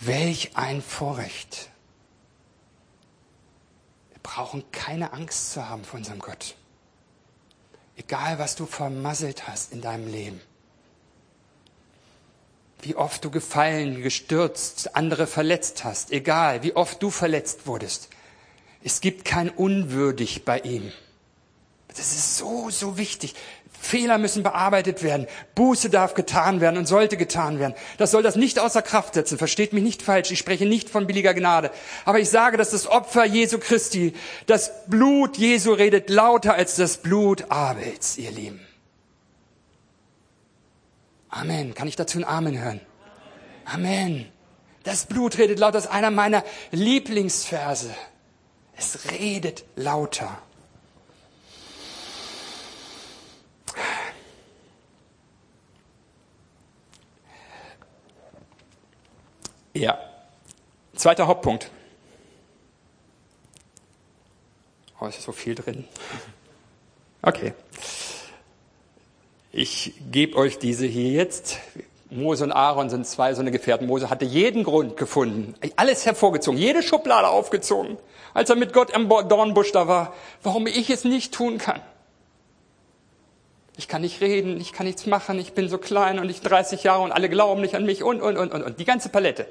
[0.01, 1.69] Welch ein Vorrecht.
[4.11, 6.55] Wir brauchen keine Angst zu haben vor unserem Gott.
[7.95, 10.41] Egal, was du vermasselt hast in deinem Leben.
[12.81, 16.11] Wie oft du gefallen, gestürzt, andere verletzt hast.
[16.11, 18.09] Egal, wie oft du verletzt wurdest.
[18.83, 20.91] Es gibt kein Unwürdig bei ihm.
[21.87, 23.35] Das ist so, so wichtig.
[23.81, 25.25] Fehler müssen bearbeitet werden.
[25.55, 27.73] Buße darf getan werden und sollte getan werden.
[27.97, 29.39] Das soll das nicht außer Kraft setzen.
[29.39, 30.31] Versteht mich nicht falsch.
[30.31, 31.71] Ich spreche nicht von billiger Gnade.
[32.05, 34.13] Aber ich sage, dass das Opfer Jesu Christi,
[34.45, 38.61] das Blut Jesu redet lauter als das Blut Abels, ihr Lieben.
[41.29, 41.73] Amen.
[41.73, 42.81] Kann ich dazu ein Amen hören?
[43.65, 44.27] Amen.
[44.83, 45.79] Das Blut redet lauter.
[45.79, 47.89] Ist einer meiner Lieblingsverse.
[48.83, 50.39] Es redet lauter.
[59.73, 59.99] Ja.
[60.95, 61.69] Zweiter Hauptpunkt.
[64.99, 65.87] Oh, ist so viel drin.
[67.21, 67.53] Okay.
[69.51, 71.59] Ich gebe euch diese hier jetzt.
[72.09, 73.85] Mose und Aaron sind zwei so eine Gefährten.
[73.85, 77.97] Mose hatte jeden Grund gefunden, alles hervorgezogen, jede Schublade aufgezogen,
[78.33, 80.13] als er mit Gott am Dornbusch da war,
[80.43, 81.81] warum ich es nicht tun kann.
[83.77, 86.83] Ich kann nicht reden, ich kann nichts machen, ich bin so klein und ich 30
[86.83, 88.79] Jahre und alle glauben nicht an mich und, und, und, und, und.
[88.79, 89.47] Die ganze Palette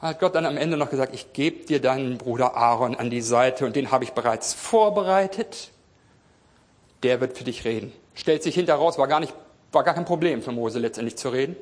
[0.00, 3.20] hat Gott dann am Ende noch gesagt, ich gebe dir deinen Bruder Aaron an die
[3.20, 5.70] Seite und den habe ich bereits vorbereitet.
[7.04, 7.92] Der wird für dich reden.
[8.14, 9.32] Stellt sich hinterher raus, war gar, nicht,
[9.70, 11.56] war gar kein Problem für Mose letztendlich zu reden.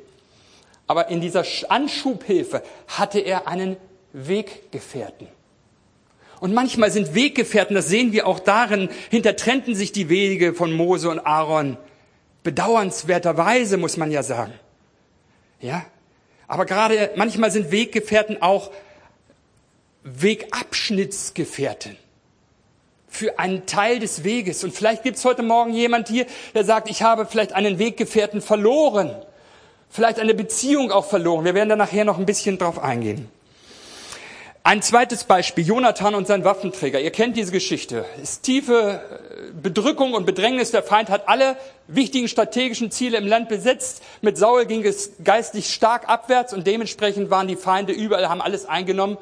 [0.87, 3.76] Aber in dieser Anschubhilfe hatte er einen
[4.12, 5.28] Weggefährten.
[6.40, 11.11] Und manchmal sind Weggefährten, das sehen wir auch darin, hintertrennten sich die Wege von Mose
[11.11, 11.76] und Aaron.
[12.42, 14.55] Bedauernswerterweise, muss man ja sagen.
[15.61, 15.85] Ja?
[16.48, 18.70] Aber gerade manchmal sind Weggefährten auch
[20.03, 21.96] Wegabschnittsgefährten
[23.07, 24.64] für einen Teil des Weges.
[24.64, 28.40] Und vielleicht gibt es heute Morgen jemand hier, der sagt, ich habe vielleicht einen Weggefährten
[28.40, 29.14] verloren,
[29.90, 31.44] vielleicht eine Beziehung auch verloren.
[31.44, 33.29] Wir werden da nachher noch ein bisschen drauf eingehen.
[34.70, 37.00] Ein zweites Beispiel, Jonathan und sein Waffenträger.
[37.00, 38.04] Ihr kennt diese Geschichte.
[38.22, 40.70] Es tiefe äh, Bedrückung und Bedrängnis.
[40.70, 41.56] Der Feind hat alle
[41.88, 44.00] wichtigen strategischen Ziele im Land besetzt.
[44.20, 48.64] Mit Saul ging es geistlich stark abwärts und dementsprechend waren die Feinde überall, haben alles
[48.64, 49.18] eingenommen.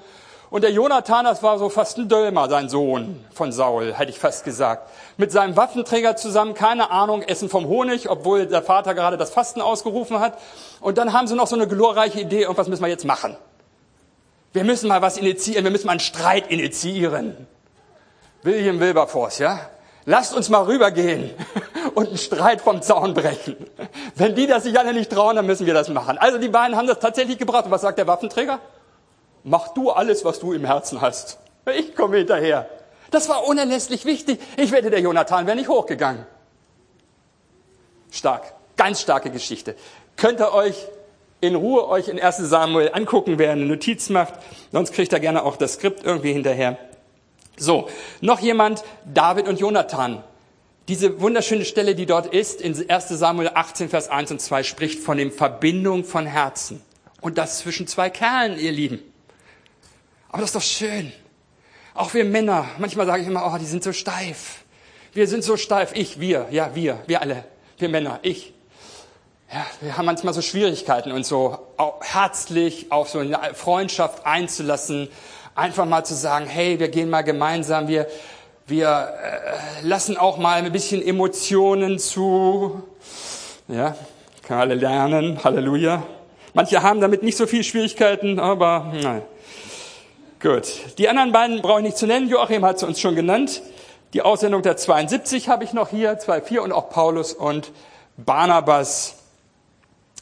[0.50, 4.18] Und der Jonathan, das war so fast ein Dölmer, sein Sohn von Saul, hätte ich
[4.18, 4.90] fast gesagt.
[5.16, 9.62] Mit seinem Waffenträger zusammen, keine Ahnung, Essen vom Honig, obwohl der Vater gerade das Fasten
[9.62, 10.38] ausgerufen hat.
[10.82, 13.38] Und dann haben sie noch so eine glorreiche Idee, irgendwas müssen wir jetzt machen.
[14.52, 17.46] Wir müssen mal was initiieren, wir müssen mal einen Streit initiieren.
[18.42, 19.60] William Wilberforce, ja?
[20.04, 21.30] Lasst uns mal rübergehen
[21.94, 23.56] und einen Streit vom Zaun brechen.
[24.14, 26.16] Wenn die das sich alle nicht trauen, dann müssen wir das machen.
[26.16, 27.66] Also die beiden haben das tatsächlich gebracht.
[27.66, 28.58] Und was sagt der Waffenträger?
[29.44, 31.38] Mach du alles, was du im Herzen hast.
[31.76, 32.68] Ich komme hinterher.
[33.10, 34.40] Das war unerlässlich wichtig.
[34.56, 36.26] Ich wette, der Jonathan wäre nicht hochgegangen.
[38.10, 38.54] Stark.
[38.76, 39.74] Ganz starke Geschichte.
[40.16, 40.86] Könnt ihr euch
[41.40, 44.34] in Ruhe euch in 1 Samuel angucken, wer eine Notiz macht.
[44.72, 46.78] Sonst kriegt er gerne auch das Skript irgendwie hinterher.
[47.56, 47.88] So,
[48.20, 50.22] noch jemand, David und Jonathan.
[50.88, 55.00] Diese wunderschöne Stelle, die dort ist, in 1 Samuel 18, Vers 1 und 2, spricht
[55.00, 56.82] von dem Verbindung von Herzen.
[57.20, 59.00] Und das zwischen zwei Kerlen, ihr Lieben.
[60.28, 61.12] Aber das ist doch schön.
[61.94, 64.64] Auch wir Männer, manchmal sage ich immer, oh, die sind so steif.
[65.12, 65.90] Wir sind so steif.
[65.94, 67.44] Ich, wir, ja, wir, wir alle.
[67.76, 68.54] Wir Männer, ich
[69.52, 71.58] ja, wir haben manchmal so Schwierigkeiten, uns so
[72.02, 75.08] herzlich auf so eine Freundschaft einzulassen,
[75.54, 78.08] einfach mal zu sagen, hey, wir gehen mal gemeinsam, wir,
[78.66, 82.82] wir äh, lassen auch mal ein bisschen Emotionen zu.
[83.68, 83.96] Ja,
[84.42, 86.02] kann alle lernen, Halleluja.
[86.52, 89.22] Manche haben damit nicht so viel Schwierigkeiten, aber nein.
[90.40, 90.98] Gut.
[90.98, 92.28] Die anderen beiden brauche ich nicht zu nennen.
[92.28, 93.62] Joachim hat sie uns schon genannt.
[94.12, 97.72] Die Aussendung der 72 habe ich noch hier, 2,4 und auch Paulus und
[98.16, 99.17] Barnabas.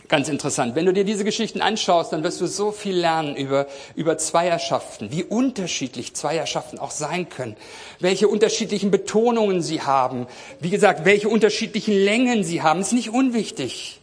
[0.08, 0.76] Ganz interessant.
[0.76, 3.66] Wenn du dir diese Geschichten anschaust, dann wirst du so viel lernen über,
[3.96, 7.56] über Zweierschaften, wie unterschiedlich Zweierschaften auch sein können,
[7.98, 10.28] welche unterschiedlichen Betonungen sie haben,
[10.60, 12.80] wie gesagt, welche unterschiedlichen Längen sie haben.
[12.80, 14.00] ist nicht unwichtig.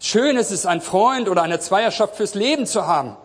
[0.00, 3.16] Schön ist es, einen Freund oder eine Zweierschaft fürs Leben zu haben.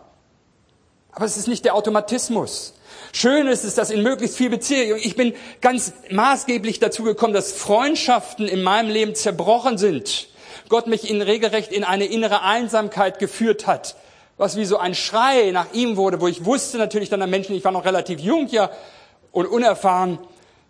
[1.11, 2.73] Aber es ist nicht der Automatismus.
[3.11, 7.53] Schön ist es, dass in möglichst viel Beziehung, ich bin ganz maßgeblich dazu gekommen, dass
[7.53, 10.27] Freundschaften in meinem Leben zerbrochen sind.
[10.69, 13.95] Gott mich in regelrecht in eine innere Einsamkeit geführt hat,
[14.37, 17.55] was wie so ein Schrei nach ihm wurde, wo ich wusste natürlich dann an Menschen,
[17.55, 18.69] ich war noch relativ jung ja
[19.31, 20.19] und unerfahren,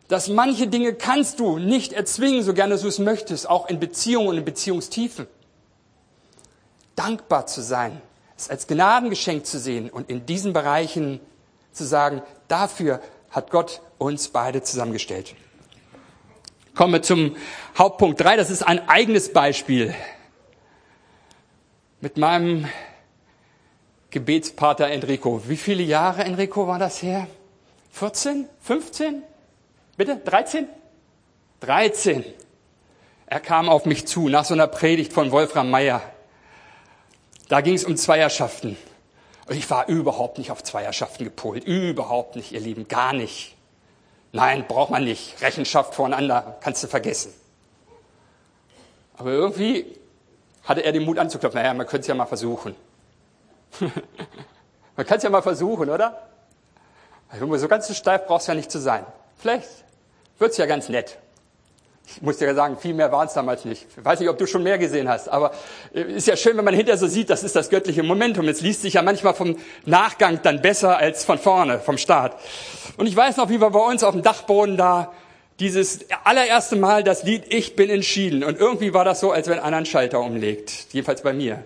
[0.08, 4.28] dass manche Dinge kannst du nicht erzwingen, so gerne du es möchtest, auch in Beziehungen
[4.30, 5.28] und in Beziehungstiefen.
[6.96, 8.02] Dankbar zu sein,
[8.38, 11.20] es als Gnadengeschenk zu sehen und in diesen Bereichen
[11.72, 15.36] zu sagen, dafür hat Gott uns beide zusammengestellt.
[16.76, 17.38] Kommen wir zum
[17.78, 18.36] Hauptpunkt drei.
[18.36, 19.96] Das ist ein eigenes Beispiel.
[22.02, 22.68] Mit meinem
[24.10, 25.42] Gebetspater Enrico.
[25.48, 27.28] Wie viele Jahre, Enrico, war das her?
[27.92, 28.50] 14?
[28.62, 29.24] 15?
[29.96, 30.18] Bitte?
[30.18, 30.68] 13?
[31.62, 32.26] 13.
[33.28, 36.02] Er kam auf mich zu nach so einer Predigt von Wolfram Meyer.
[37.48, 38.76] Da ging es um Zweierschaften.
[39.48, 41.64] Und ich war überhaupt nicht auf Zweierschaften gepolt.
[41.64, 43.55] Überhaupt nicht, ihr Lieben, gar nicht.
[44.36, 45.42] Nein, braucht man nicht.
[45.42, 47.34] Rechenschaft voneinander kannst du vergessen.
[49.16, 49.98] Aber irgendwie
[50.66, 51.62] hatte er den Mut anzuklopfen.
[51.62, 52.76] Naja, man könnte es ja mal versuchen.
[54.98, 56.28] man kann es ja mal versuchen, oder?
[57.40, 59.06] So ganz so steif brauchst du ja nicht zu sein.
[59.38, 59.70] Vielleicht
[60.38, 61.18] wird's ja ganz nett.
[62.16, 63.88] Ich muss dir sagen, viel mehr waren es damals nicht.
[63.98, 65.52] Ich weiß nicht, ob du schon mehr gesehen hast, aber
[65.94, 68.48] äh, ist ja schön, wenn man hinterher so sieht, das ist das göttliche Momentum.
[68.48, 72.40] Es liest sich ja manchmal vom Nachgang dann besser als von vorne, vom Start.
[72.98, 75.12] Und ich weiß noch, wie wir bei uns auf dem Dachboden da
[75.60, 78.44] dieses allererste Mal das Lied Ich bin entschieden.
[78.44, 80.88] Und irgendwie war das so, als wenn einer einen Schalter umlegt.
[80.92, 81.64] Jedenfalls bei mir.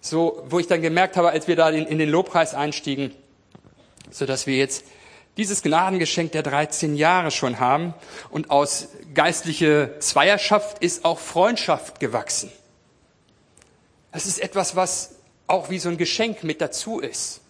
[0.00, 3.12] So, wo ich dann gemerkt habe, als wir da in, in den Lobpreis einstiegen,
[4.10, 4.84] so dass wir jetzt
[5.36, 7.94] dieses Gnadengeschenk der 13 Jahre schon haben
[8.30, 12.50] und aus geistliche Zweierschaft ist auch Freundschaft gewachsen.
[14.12, 15.16] Das ist etwas, was
[15.46, 17.40] auch wie so ein Geschenk mit dazu ist.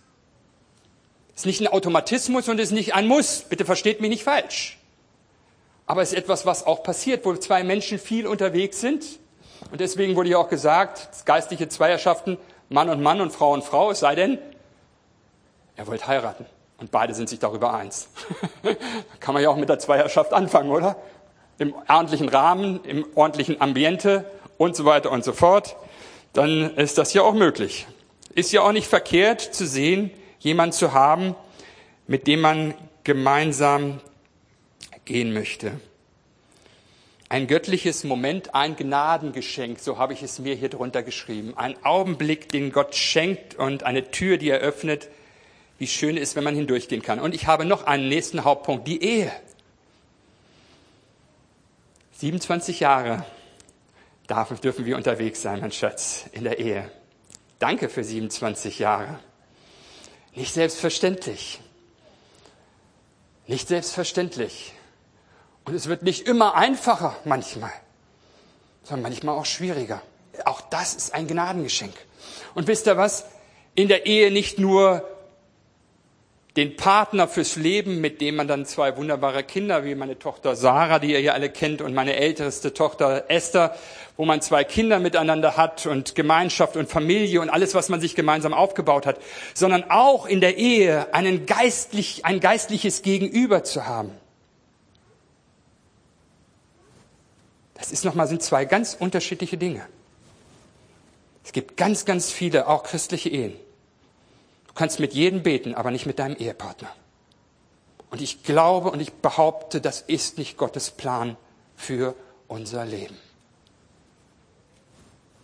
[1.34, 3.44] Es ist nicht ein Automatismus und es ist nicht ein Muss.
[3.48, 4.78] Bitte versteht mich nicht falsch.
[5.86, 9.04] Aber es ist etwas, was auch passiert, wo zwei Menschen viel unterwegs sind.
[9.70, 12.36] Und deswegen wurde ja auch gesagt, geistliche Zweierschaften,
[12.68, 14.38] Mann und Mann und Frau und Frau, es sei denn,
[15.76, 16.46] er wollte heiraten.
[16.80, 18.08] Und beide sind sich darüber eins.
[19.20, 20.96] kann man ja auch mit der Zweierschaft anfangen, oder?
[21.58, 24.24] Im ordentlichen Rahmen, im ordentlichen Ambiente
[24.56, 25.76] und so weiter und so fort.
[26.32, 27.86] Dann ist das ja auch möglich.
[28.34, 31.34] Ist ja auch nicht verkehrt zu sehen, jemand zu haben,
[32.06, 34.00] mit dem man gemeinsam
[35.04, 35.72] gehen möchte.
[37.28, 41.52] Ein göttliches Moment, ein Gnadengeschenk, so habe ich es mir hier drunter geschrieben.
[41.56, 45.08] Ein Augenblick, den Gott schenkt und eine Tür, die er öffnet,
[45.80, 47.18] wie schön ist, wenn man hindurchgehen kann.
[47.18, 49.32] Und ich habe noch einen nächsten Hauptpunkt, die Ehe.
[52.18, 53.24] 27 Jahre
[54.62, 56.90] dürfen wir unterwegs sein, mein Schatz, in der Ehe.
[57.58, 59.18] Danke für 27 Jahre.
[60.34, 61.60] Nicht selbstverständlich.
[63.46, 64.74] Nicht selbstverständlich.
[65.64, 67.72] Und es wird nicht immer einfacher manchmal,
[68.82, 70.02] sondern manchmal auch schwieriger.
[70.44, 71.94] Auch das ist ein Gnadengeschenk.
[72.54, 73.24] Und wisst ihr was?
[73.74, 75.08] In der Ehe nicht nur
[76.60, 80.98] den Partner fürs Leben, mit dem man dann zwei wunderbare Kinder, wie meine Tochter Sarah,
[80.98, 83.74] die ihr ja alle kennt, und meine älteste Tochter Esther,
[84.18, 88.14] wo man zwei Kinder miteinander hat und Gemeinschaft und Familie und alles, was man sich
[88.14, 89.18] gemeinsam aufgebaut hat,
[89.54, 94.10] sondern auch in der Ehe einen geistlich, ein geistliches Gegenüber zu haben.
[97.72, 99.86] Das ist nochmal, sind zwei ganz unterschiedliche Dinge.
[101.42, 103.56] Es gibt ganz, ganz viele, auch christliche Ehen
[104.70, 106.90] Du kannst mit jedem beten, aber nicht mit deinem Ehepartner.
[108.08, 111.36] Und ich glaube und ich behaupte, das ist nicht Gottes Plan
[111.74, 112.14] für
[112.46, 113.16] unser Leben.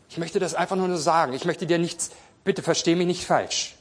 [0.09, 1.33] Ich möchte das einfach nur sagen.
[1.33, 2.11] Ich möchte dir nichts,
[2.45, 3.75] bitte versteh mich nicht falsch.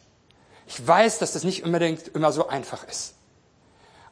[0.67, 3.13] Ich weiß, dass das nicht unbedingt immer so einfach ist.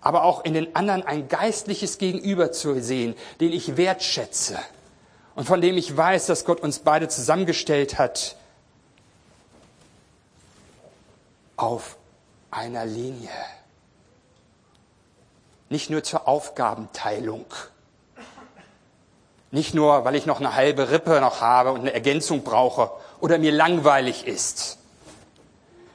[0.01, 4.59] Aber auch in den anderen ein geistliches Gegenüber zu sehen, den ich wertschätze
[5.33, 8.35] und von dem ich weiß, dass Gott uns beide zusammengestellt hat,
[11.55, 11.97] auf
[12.51, 13.29] einer Linie.
[15.69, 17.45] Nicht nur zur Aufgabenteilung.
[19.51, 23.37] Nicht nur, weil ich noch eine halbe Rippe noch habe und eine Ergänzung brauche oder
[23.37, 24.77] mir langweilig ist.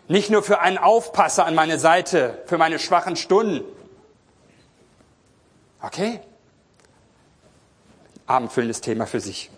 [0.06, 3.64] Nicht nur für einen Aufpasser an meine Seite, für meine schwachen Stunden.
[5.82, 6.20] Okay?
[8.26, 9.50] Abendfüllendes Thema für sich.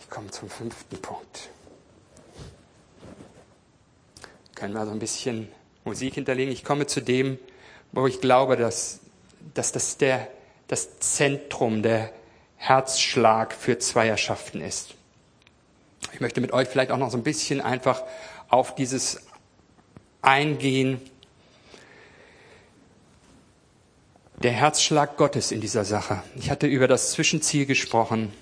[0.00, 1.50] Ich komme zum fünften Punkt.
[4.58, 5.46] Können wir so ein bisschen
[5.84, 6.52] Musik hinterlegen?
[6.52, 7.38] Ich komme zu dem,
[7.92, 8.98] wo ich glaube, dass,
[9.54, 10.26] dass das der,
[10.66, 12.10] das Zentrum, der
[12.56, 14.96] Herzschlag für Zweierschaften ist.
[16.12, 18.02] Ich möchte mit euch vielleicht auch noch so ein bisschen einfach
[18.48, 19.28] auf dieses
[20.22, 21.00] eingehen.
[24.42, 26.20] Der Herzschlag Gottes in dieser Sache.
[26.34, 28.32] Ich hatte über das Zwischenziel gesprochen,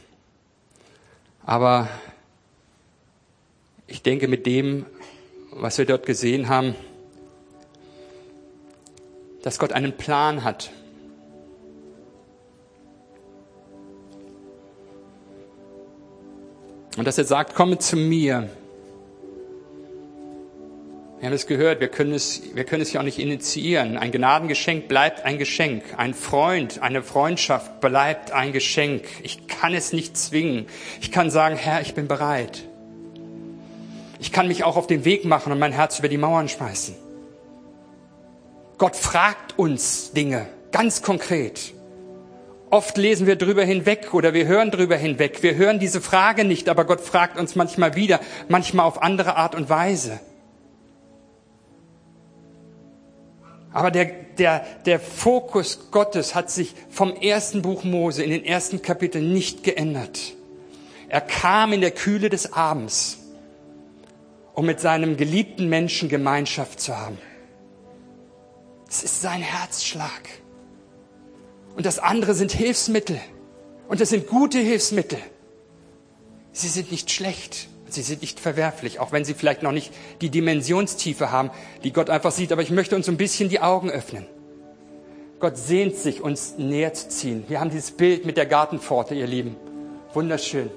[1.45, 1.91] aber
[3.87, 4.87] ich denke mit dem,
[5.59, 6.75] was wir dort gesehen haben,
[9.43, 10.71] dass Gott einen Plan hat.
[16.97, 18.49] Und dass er sagt, komme zu mir.
[21.19, 23.97] Wir haben es gehört, wir können es, wir können es ja auch nicht initiieren.
[23.97, 25.83] Ein Gnadengeschenk bleibt ein Geschenk.
[25.97, 29.05] Ein Freund, eine Freundschaft bleibt ein Geschenk.
[29.23, 30.67] Ich kann es nicht zwingen.
[31.01, 32.65] Ich kann sagen, Herr, ich bin bereit.
[34.19, 36.95] Ich kann mich auch auf den Weg machen und mein Herz über die Mauern schmeißen.
[38.79, 41.73] Gott fragt uns Dinge ganz konkret.
[42.69, 45.43] Oft lesen wir drüber hinweg oder wir hören drüber hinweg.
[45.43, 49.55] Wir hören diese Frage nicht, aber Gott fragt uns manchmal wieder, manchmal auf andere Art
[49.55, 50.21] und Weise.
[53.73, 54.07] Aber der,
[54.39, 59.63] der, der Fokus Gottes hat sich vom ersten Buch Mose in den ersten Kapiteln nicht
[59.63, 60.35] geändert.
[61.09, 63.19] Er kam in der Kühle des Abends,
[64.57, 67.19] um mit seinem geliebten Menschen Gemeinschaft zu haben.
[68.89, 70.23] Es ist sein Herzschlag.
[71.77, 73.21] Und das andere sind Hilfsmittel.
[73.87, 75.19] Und das sind gute Hilfsmittel.
[76.53, 77.69] Sie sind nicht schlecht.
[77.89, 79.93] Sie sind nicht verwerflich, auch wenn sie vielleicht noch nicht
[80.23, 81.51] die Dimensionstiefe haben,
[81.85, 82.51] die Gott einfach sieht.
[82.51, 84.27] Aber ich möchte uns ein bisschen die Augen öffnen.
[85.39, 87.45] Gott sehnt sich, uns näher zu ziehen.
[87.49, 89.55] Wir haben dieses Bild mit der Gartenpforte, ihr Lieben.
[90.15, 90.71] Wunderschön.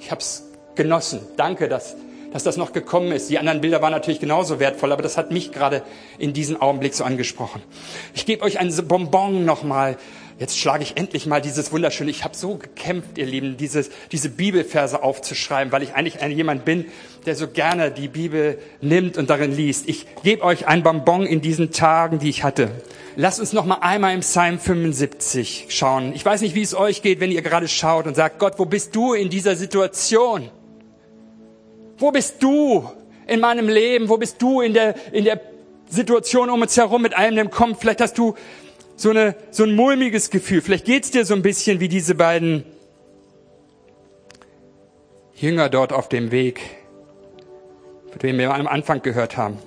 [0.00, 0.44] Ich habe es
[0.74, 1.20] genossen.
[1.36, 1.94] Danke, dass,
[2.36, 3.30] dass das noch gekommen ist.
[3.30, 5.82] Die anderen Bilder waren natürlich genauso wertvoll, aber das hat mich gerade
[6.18, 7.62] in diesem Augenblick so angesprochen.
[8.14, 9.96] Ich gebe euch ein Bonbon nochmal
[10.38, 14.28] Jetzt schlage ich endlich mal dieses wunderschöne, ich habe so gekämpft, ihr Lieben, dieses, diese
[14.28, 16.84] Bibelverse aufzuschreiben, weil ich eigentlich ein, jemand bin,
[17.24, 19.88] der so gerne die Bibel nimmt und darin liest.
[19.88, 22.70] Ich gebe euch ein Bonbon in diesen Tagen, die ich hatte.
[23.16, 26.12] Lasst uns noch mal einmal im Psalm 75 schauen.
[26.14, 28.66] Ich weiß nicht, wie es euch geht, wenn ihr gerade schaut und sagt, Gott, wo
[28.66, 30.50] bist du in dieser Situation?
[31.98, 32.90] Wo bist du
[33.26, 34.08] in meinem Leben?
[34.08, 35.40] Wo bist du in der, in der
[35.88, 37.80] Situation um uns herum mit allem, dem kommt?
[37.80, 38.34] Vielleicht hast du
[38.96, 40.60] so, eine, so ein mulmiges Gefühl.
[40.60, 42.64] Vielleicht geht's dir so ein bisschen wie diese beiden
[45.34, 46.60] Jünger dort auf dem Weg,
[48.10, 49.58] von dem wir am Anfang gehört haben.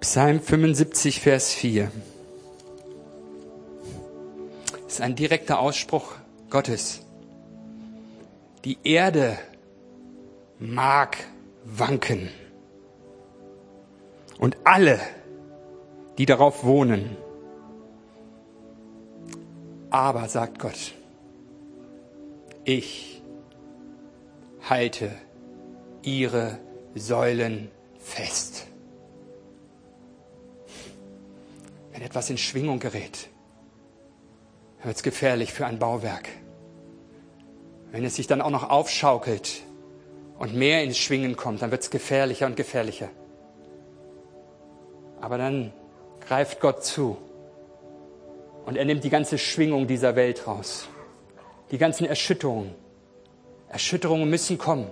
[0.00, 1.90] Psalm 75, Vers 4
[4.86, 6.14] ist ein direkter Ausspruch
[6.48, 7.02] Gottes.
[8.64, 9.38] Die Erde
[10.58, 11.16] mag
[11.64, 12.30] wanken
[14.38, 15.00] und alle,
[16.18, 17.16] die darauf wohnen.
[19.90, 20.94] Aber, sagt Gott,
[22.64, 23.22] ich
[24.68, 25.10] halte
[26.02, 26.58] ihre
[26.94, 28.66] Säulen fest.
[31.92, 33.28] Wenn etwas in Schwingung gerät,
[34.82, 36.28] wird es gefährlich für ein Bauwerk.
[37.90, 39.62] Wenn es sich dann auch noch aufschaukelt
[40.38, 43.08] und mehr ins Schwingen kommt, dann wird es gefährlicher und gefährlicher.
[45.20, 45.72] Aber dann
[46.20, 47.18] greift Gott zu.
[48.64, 50.88] Und er nimmt die ganze Schwingung dieser Welt raus.
[51.70, 52.74] Die ganzen Erschütterungen.
[53.68, 54.90] Erschütterungen müssen kommen,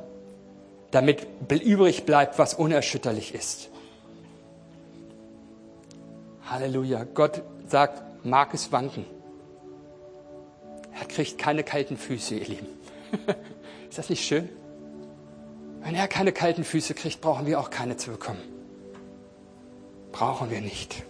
[0.91, 3.71] damit übrig bleibt, was unerschütterlich ist.
[6.47, 7.05] Halleluja.
[7.05, 9.05] Gott sagt, mag es wanken.
[10.99, 12.78] Er kriegt keine kalten Füße, ihr Lieben.
[13.89, 14.49] ist das nicht schön?
[15.83, 18.41] Wenn er keine kalten Füße kriegt, brauchen wir auch keine zu bekommen.
[20.13, 21.05] Brauchen wir nicht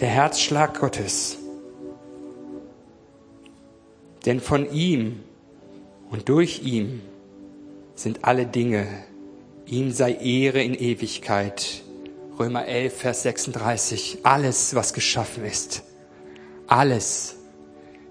[0.00, 1.38] der Herzschlag Gottes.
[4.26, 5.20] Denn von ihm
[6.10, 7.00] und durch ihm
[7.94, 8.86] sind alle Dinge.
[9.66, 11.82] Ihm sei Ehre in Ewigkeit.
[12.38, 14.18] Römer 11, Vers 36.
[14.22, 15.82] Alles, was geschaffen ist,
[16.68, 17.36] alles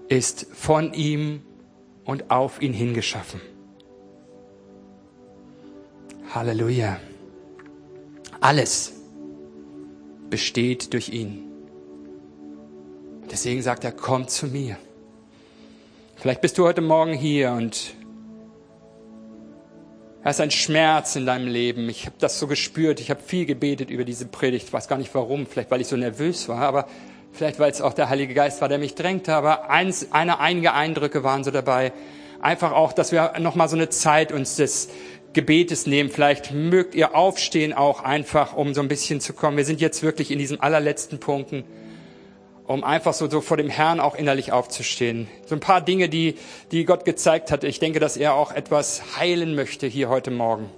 [0.08, 1.42] ist von ihm
[2.08, 3.38] und auf ihn hingeschaffen.
[6.34, 6.98] Halleluja.
[8.40, 8.94] Alles
[10.30, 11.44] besteht durch ihn.
[13.30, 14.78] Deswegen sagt er, komm zu mir.
[16.16, 17.94] Vielleicht bist du heute Morgen hier und
[20.24, 21.90] Da ist ein Schmerz in deinem Leben.
[21.90, 23.00] Ich habe das so gespürt.
[23.00, 24.66] Ich habe viel gebetet über diese Predigt.
[24.68, 25.46] Ich weiß gar nicht warum.
[25.46, 26.60] Vielleicht, weil ich so nervös war.
[26.60, 26.88] Aber
[27.38, 29.34] vielleicht, weil es auch der Heilige Geist war, der mich drängte.
[29.34, 31.92] Aber eins, eine, einige Eindrücke waren so dabei.
[32.40, 34.90] Einfach auch, dass wir noch mal so eine Zeit uns des
[35.32, 36.10] Gebetes nehmen.
[36.10, 39.56] Vielleicht mögt ihr aufstehen auch einfach, um so ein bisschen zu kommen.
[39.56, 41.64] Wir sind jetzt wirklich in diesen allerletzten Punkten
[42.68, 45.26] um einfach so, so vor dem Herrn auch innerlich aufzustehen.
[45.46, 46.34] So ein paar Dinge, die,
[46.70, 47.64] die Gott gezeigt hat.
[47.64, 50.68] Ich denke, dass er auch etwas heilen möchte hier heute Morgen.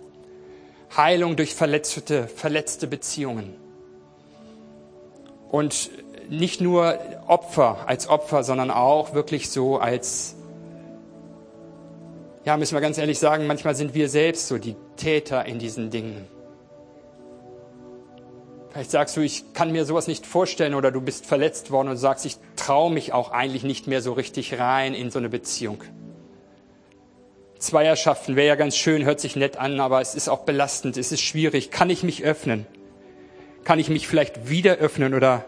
[0.97, 3.57] Heilung durch verletzte, verletzte Beziehungen.
[5.51, 5.91] Und
[6.31, 10.37] nicht nur Opfer als Opfer, sondern auch wirklich so als,
[12.45, 15.91] ja, müssen wir ganz ehrlich sagen, manchmal sind wir selbst so die Täter in diesen
[15.91, 16.27] Dingen.
[18.71, 21.97] Vielleicht sagst du, ich kann mir sowas nicht vorstellen oder du bist verletzt worden und
[21.97, 25.83] sagst, ich traue mich auch eigentlich nicht mehr so richtig rein in so eine Beziehung.
[27.59, 31.11] Zweierschaften wäre ja ganz schön, hört sich nett an, aber es ist auch belastend, es
[31.11, 31.73] ist schwierig.
[31.73, 32.67] Kann ich mich öffnen?
[33.65, 35.45] Kann ich mich vielleicht wieder öffnen oder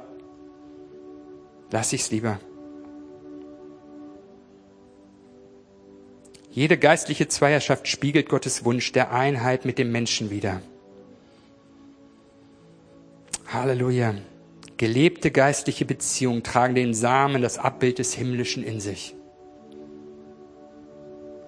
[1.73, 2.39] lass ich es lieber?
[6.51, 10.61] Jede geistliche Zweierschaft spiegelt Gottes Wunsch der Einheit mit dem Menschen wider.
[13.47, 14.15] Halleluja.
[14.77, 19.15] Gelebte geistliche Beziehungen tragen den Samen, das Abbild des Himmlischen in sich.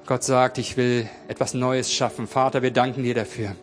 [0.07, 2.27] Gott sagt, ich will etwas Neues schaffen.
[2.27, 3.57] Vater, wir danken dir dafür.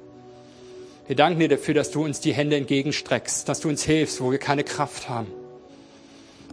[1.07, 4.31] Wir danken dir dafür, dass du uns die Hände entgegenstreckst, dass du uns hilfst, wo
[4.31, 5.27] wir keine Kraft haben.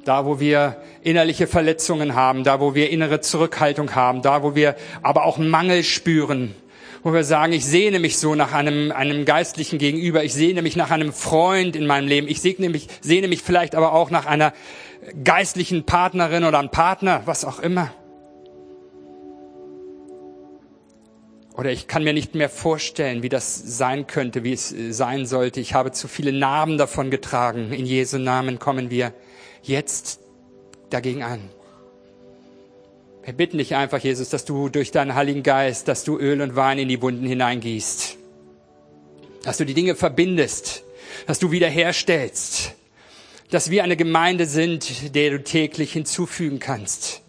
[0.09, 4.75] Da, wo wir innerliche Verletzungen haben, da, wo wir innere Zurückhaltung haben, da, wo wir
[5.03, 6.55] aber auch Mangel spüren,
[7.03, 10.77] wo wir sagen, ich sehne mich so nach einem, einem geistlichen Gegenüber, ich sehne mich
[10.77, 14.25] nach einem Freund in meinem Leben, ich sehne mich, sehne mich vielleicht aber auch nach
[14.25, 14.55] einer
[15.25, 17.91] geistlichen Partnerin oder einem Partner, was auch immer.
[21.59, 25.59] Oder ich kann mir nicht mehr vorstellen, wie das sein könnte, wie es sein sollte.
[25.59, 27.73] Ich habe zu viele Narben davon getragen.
[27.73, 29.13] In Jesu Namen kommen wir
[29.65, 30.21] jetzt
[30.89, 31.41] dagegen an.
[33.25, 36.55] Wir bitten dich einfach, Jesus, dass du durch deinen Heiligen Geist, dass du Öl und
[36.55, 38.17] Wein in die Wunden hineingießt.
[39.43, 40.85] Dass du die Dinge verbindest,
[41.27, 42.77] dass du wiederherstellst,
[43.51, 47.23] dass wir eine Gemeinde sind, der du täglich hinzufügen kannst.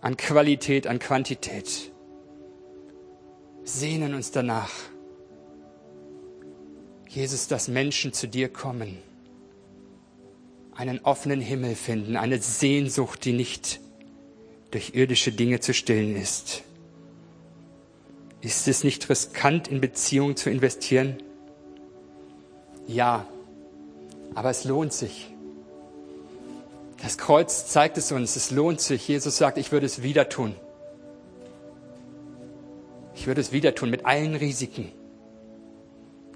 [0.00, 1.91] An Qualität, an Quantität.
[3.64, 4.72] Sehnen uns danach.
[7.08, 8.98] Jesus, dass Menschen zu dir kommen,
[10.74, 13.80] einen offenen Himmel finden, eine Sehnsucht, die nicht
[14.70, 16.62] durch irdische Dinge zu stillen ist.
[18.40, 21.22] Ist es nicht riskant, in Beziehungen zu investieren?
[22.88, 23.26] Ja,
[24.34, 25.30] aber es lohnt sich.
[27.02, 29.06] Das Kreuz zeigt es uns, es lohnt sich.
[29.06, 30.54] Jesus sagt, ich würde es wieder tun.
[33.14, 34.92] Ich würde es wieder tun mit allen Risiken,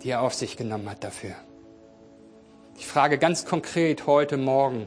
[0.03, 1.35] die er auf sich genommen hat dafür.
[2.79, 4.87] Ich frage ganz konkret heute Morgen,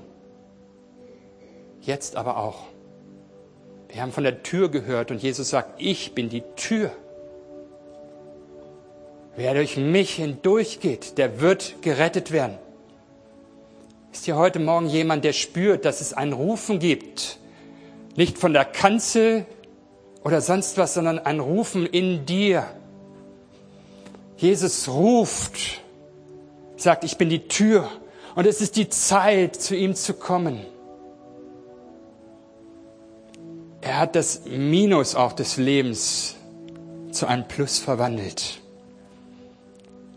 [1.82, 2.68] jetzt aber auch,
[3.88, 6.92] wir haben von der Tür gehört und Jesus sagt, ich bin die Tür.
[9.36, 12.58] Wer durch mich hindurchgeht, der wird gerettet werden.
[14.12, 17.40] Ist hier heute Morgen jemand, der spürt, dass es ein Rufen gibt?
[18.16, 19.46] Nicht von der Kanzel
[20.24, 22.66] oder sonst was, sondern ein Rufen in dir.
[24.38, 25.82] Jesus ruft,
[26.78, 27.90] sagt, ich bin die Tür
[28.36, 30.66] und es ist die Zeit, zu ihm zu kommen.
[33.82, 36.36] Er hat das Minus auch des Lebens
[37.12, 38.62] zu einem Plus verwandelt.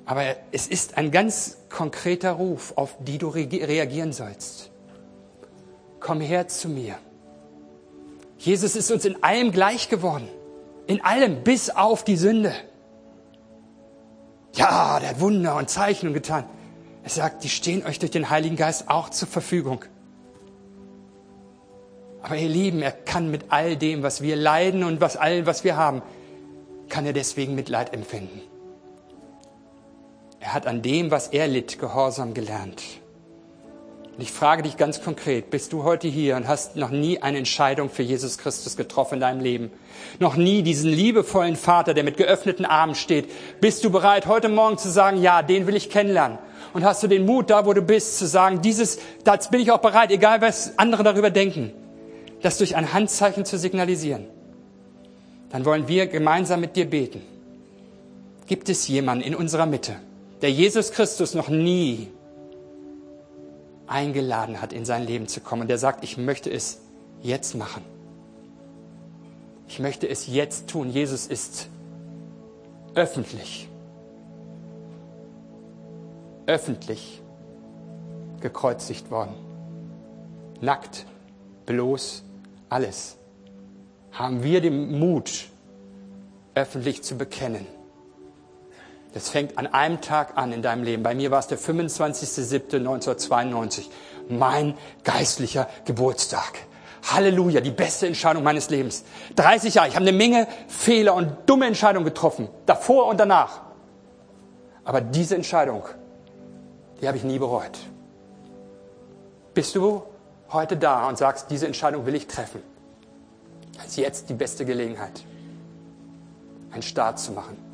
[0.04, 4.70] Aber es ist ein ganz konkreter Ruf, auf die du reagieren sollst.
[6.00, 6.96] Komm her zu mir.
[8.42, 10.28] Jesus ist uns in allem gleich geworden.
[10.88, 12.52] In allem, bis auf die Sünde.
[14.54, 16.44] Ja, der hat Wunder und Zeichnungen getan.
[17.04, 19.84] Er sagt, die stehen euch durch den Heiligen Geist auch zur Verfügung.
[22.20, 25.62] Aber ihr Lieben, er kann mit all dem, was wir leiden und was all, was
[25.62, 26.02] wir haben,
[26.88, 28.40] kann er deswegen Mitleid empfinden.
[30.40, 32.82] Er hat an dem, was er litt, Gehorsam gelernt.
[34.16, 37.38] Und ich frage dich ganz konkret, bist du heute hier und hast noch nie eine
[37.38, 39.70] Entscheidung für Jesus Christus getroffen in deinem Leben?
[40.18, 43.30] Noch nie diesen liebevollen Vater, der mit geöffneten Armen steht?
[43.60, 46.38] Bist du bereit, heute Morgen zu sagen, ja, den will ich kennenlernen?
[46.74, 49.70] Und hast du den Mut, da wo du bist, zu sagen, dieses, das bin ich
[49.70, 51.72] auch bereit, egal was andere darüber denken
[52.42, 54.26] das durch ein Handzeichen zu signalisieren,
[55.50, 57.22] dann wollen wir gemeinsam mit dir beten.
[58.46, 59.96] Gibt es jemanden in unserer Mitte,
[60.42, 62.08] der Jesus Christus noch nie
[63.92, 66.80] eingeladen hat, in sein Leben zu kommen und der sagt, ich möchte es
[67.20, 67.84] jetzt machen.
[69.68, 70.90] Ich möchte es jetzt tun.
[70.90, 71.68] Jesus ist
[72.94, 73.68] öffentlich,
[76.46, 77.22] öffentlich
[78.40, 79.34] gekreuzigt worden.
[80.60, 81.06] Nackt,
[81.66, 82.24] bloß,
[82.68, 83.16] alles.
[84.10, 85.48] Haben wir den Mut,
[86.54, 87.66] öffentlich zu bekennen.
[89.12, 91.02] Das fängt an einem Tag an in deinem Leben.
[91.02, 93.88] Bei mir war es der 25.07.1992.
[94.28, 96.60] Mein geistlicher Geburtstag.
[97.10, 99.04] Halleluja, die beste Entscheidung meines Lebens.
[99.36, 103.62] 30 Jahre, ich habe eine Menge Fehler und dumme Entscheidungen getroffen, davor und danach.
[104.84, 105.82] Aber diese Entscheidung,
[107.00, 107.78] die habe ich nie bereut.
[109.52, 110.02] Bist du
[110.52, 112.62] heute da und sagst, diese Entscheidung will ich treffen?
[113.76, 115.24] Das ist jetzt die beste Gelegenheit,
[116.70, 117.71] einen Start zu machen.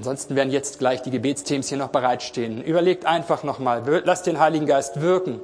[0.00, 2.62] Ansonsten werden jetzt gleich die Gebetsteams hier noch bereitstehen.
[2.62, 5.40] Überlegt einfach nochmal, lasst den Heiligen Geist wirken.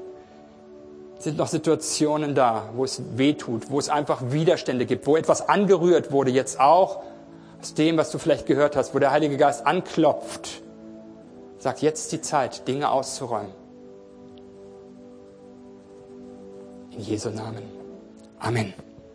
[1.18, 5.46] Sind noch Situationen da, wo es weh tut, wo es einfach Widerstände gibt, wo etwas
[5.46, 7.02] angerührt wurde, jetzt auch
[7.60, 10.62] aus dem, was du vielleicht gehört hast, wo der Heilige Geist anklopft.
[11.58, 13.52] Sagt, jetzt ist die Zeit, Dinge auszuräumen.
[16.92, 17.62] In Jesu Namen.
[18.38, 18.72] Amen.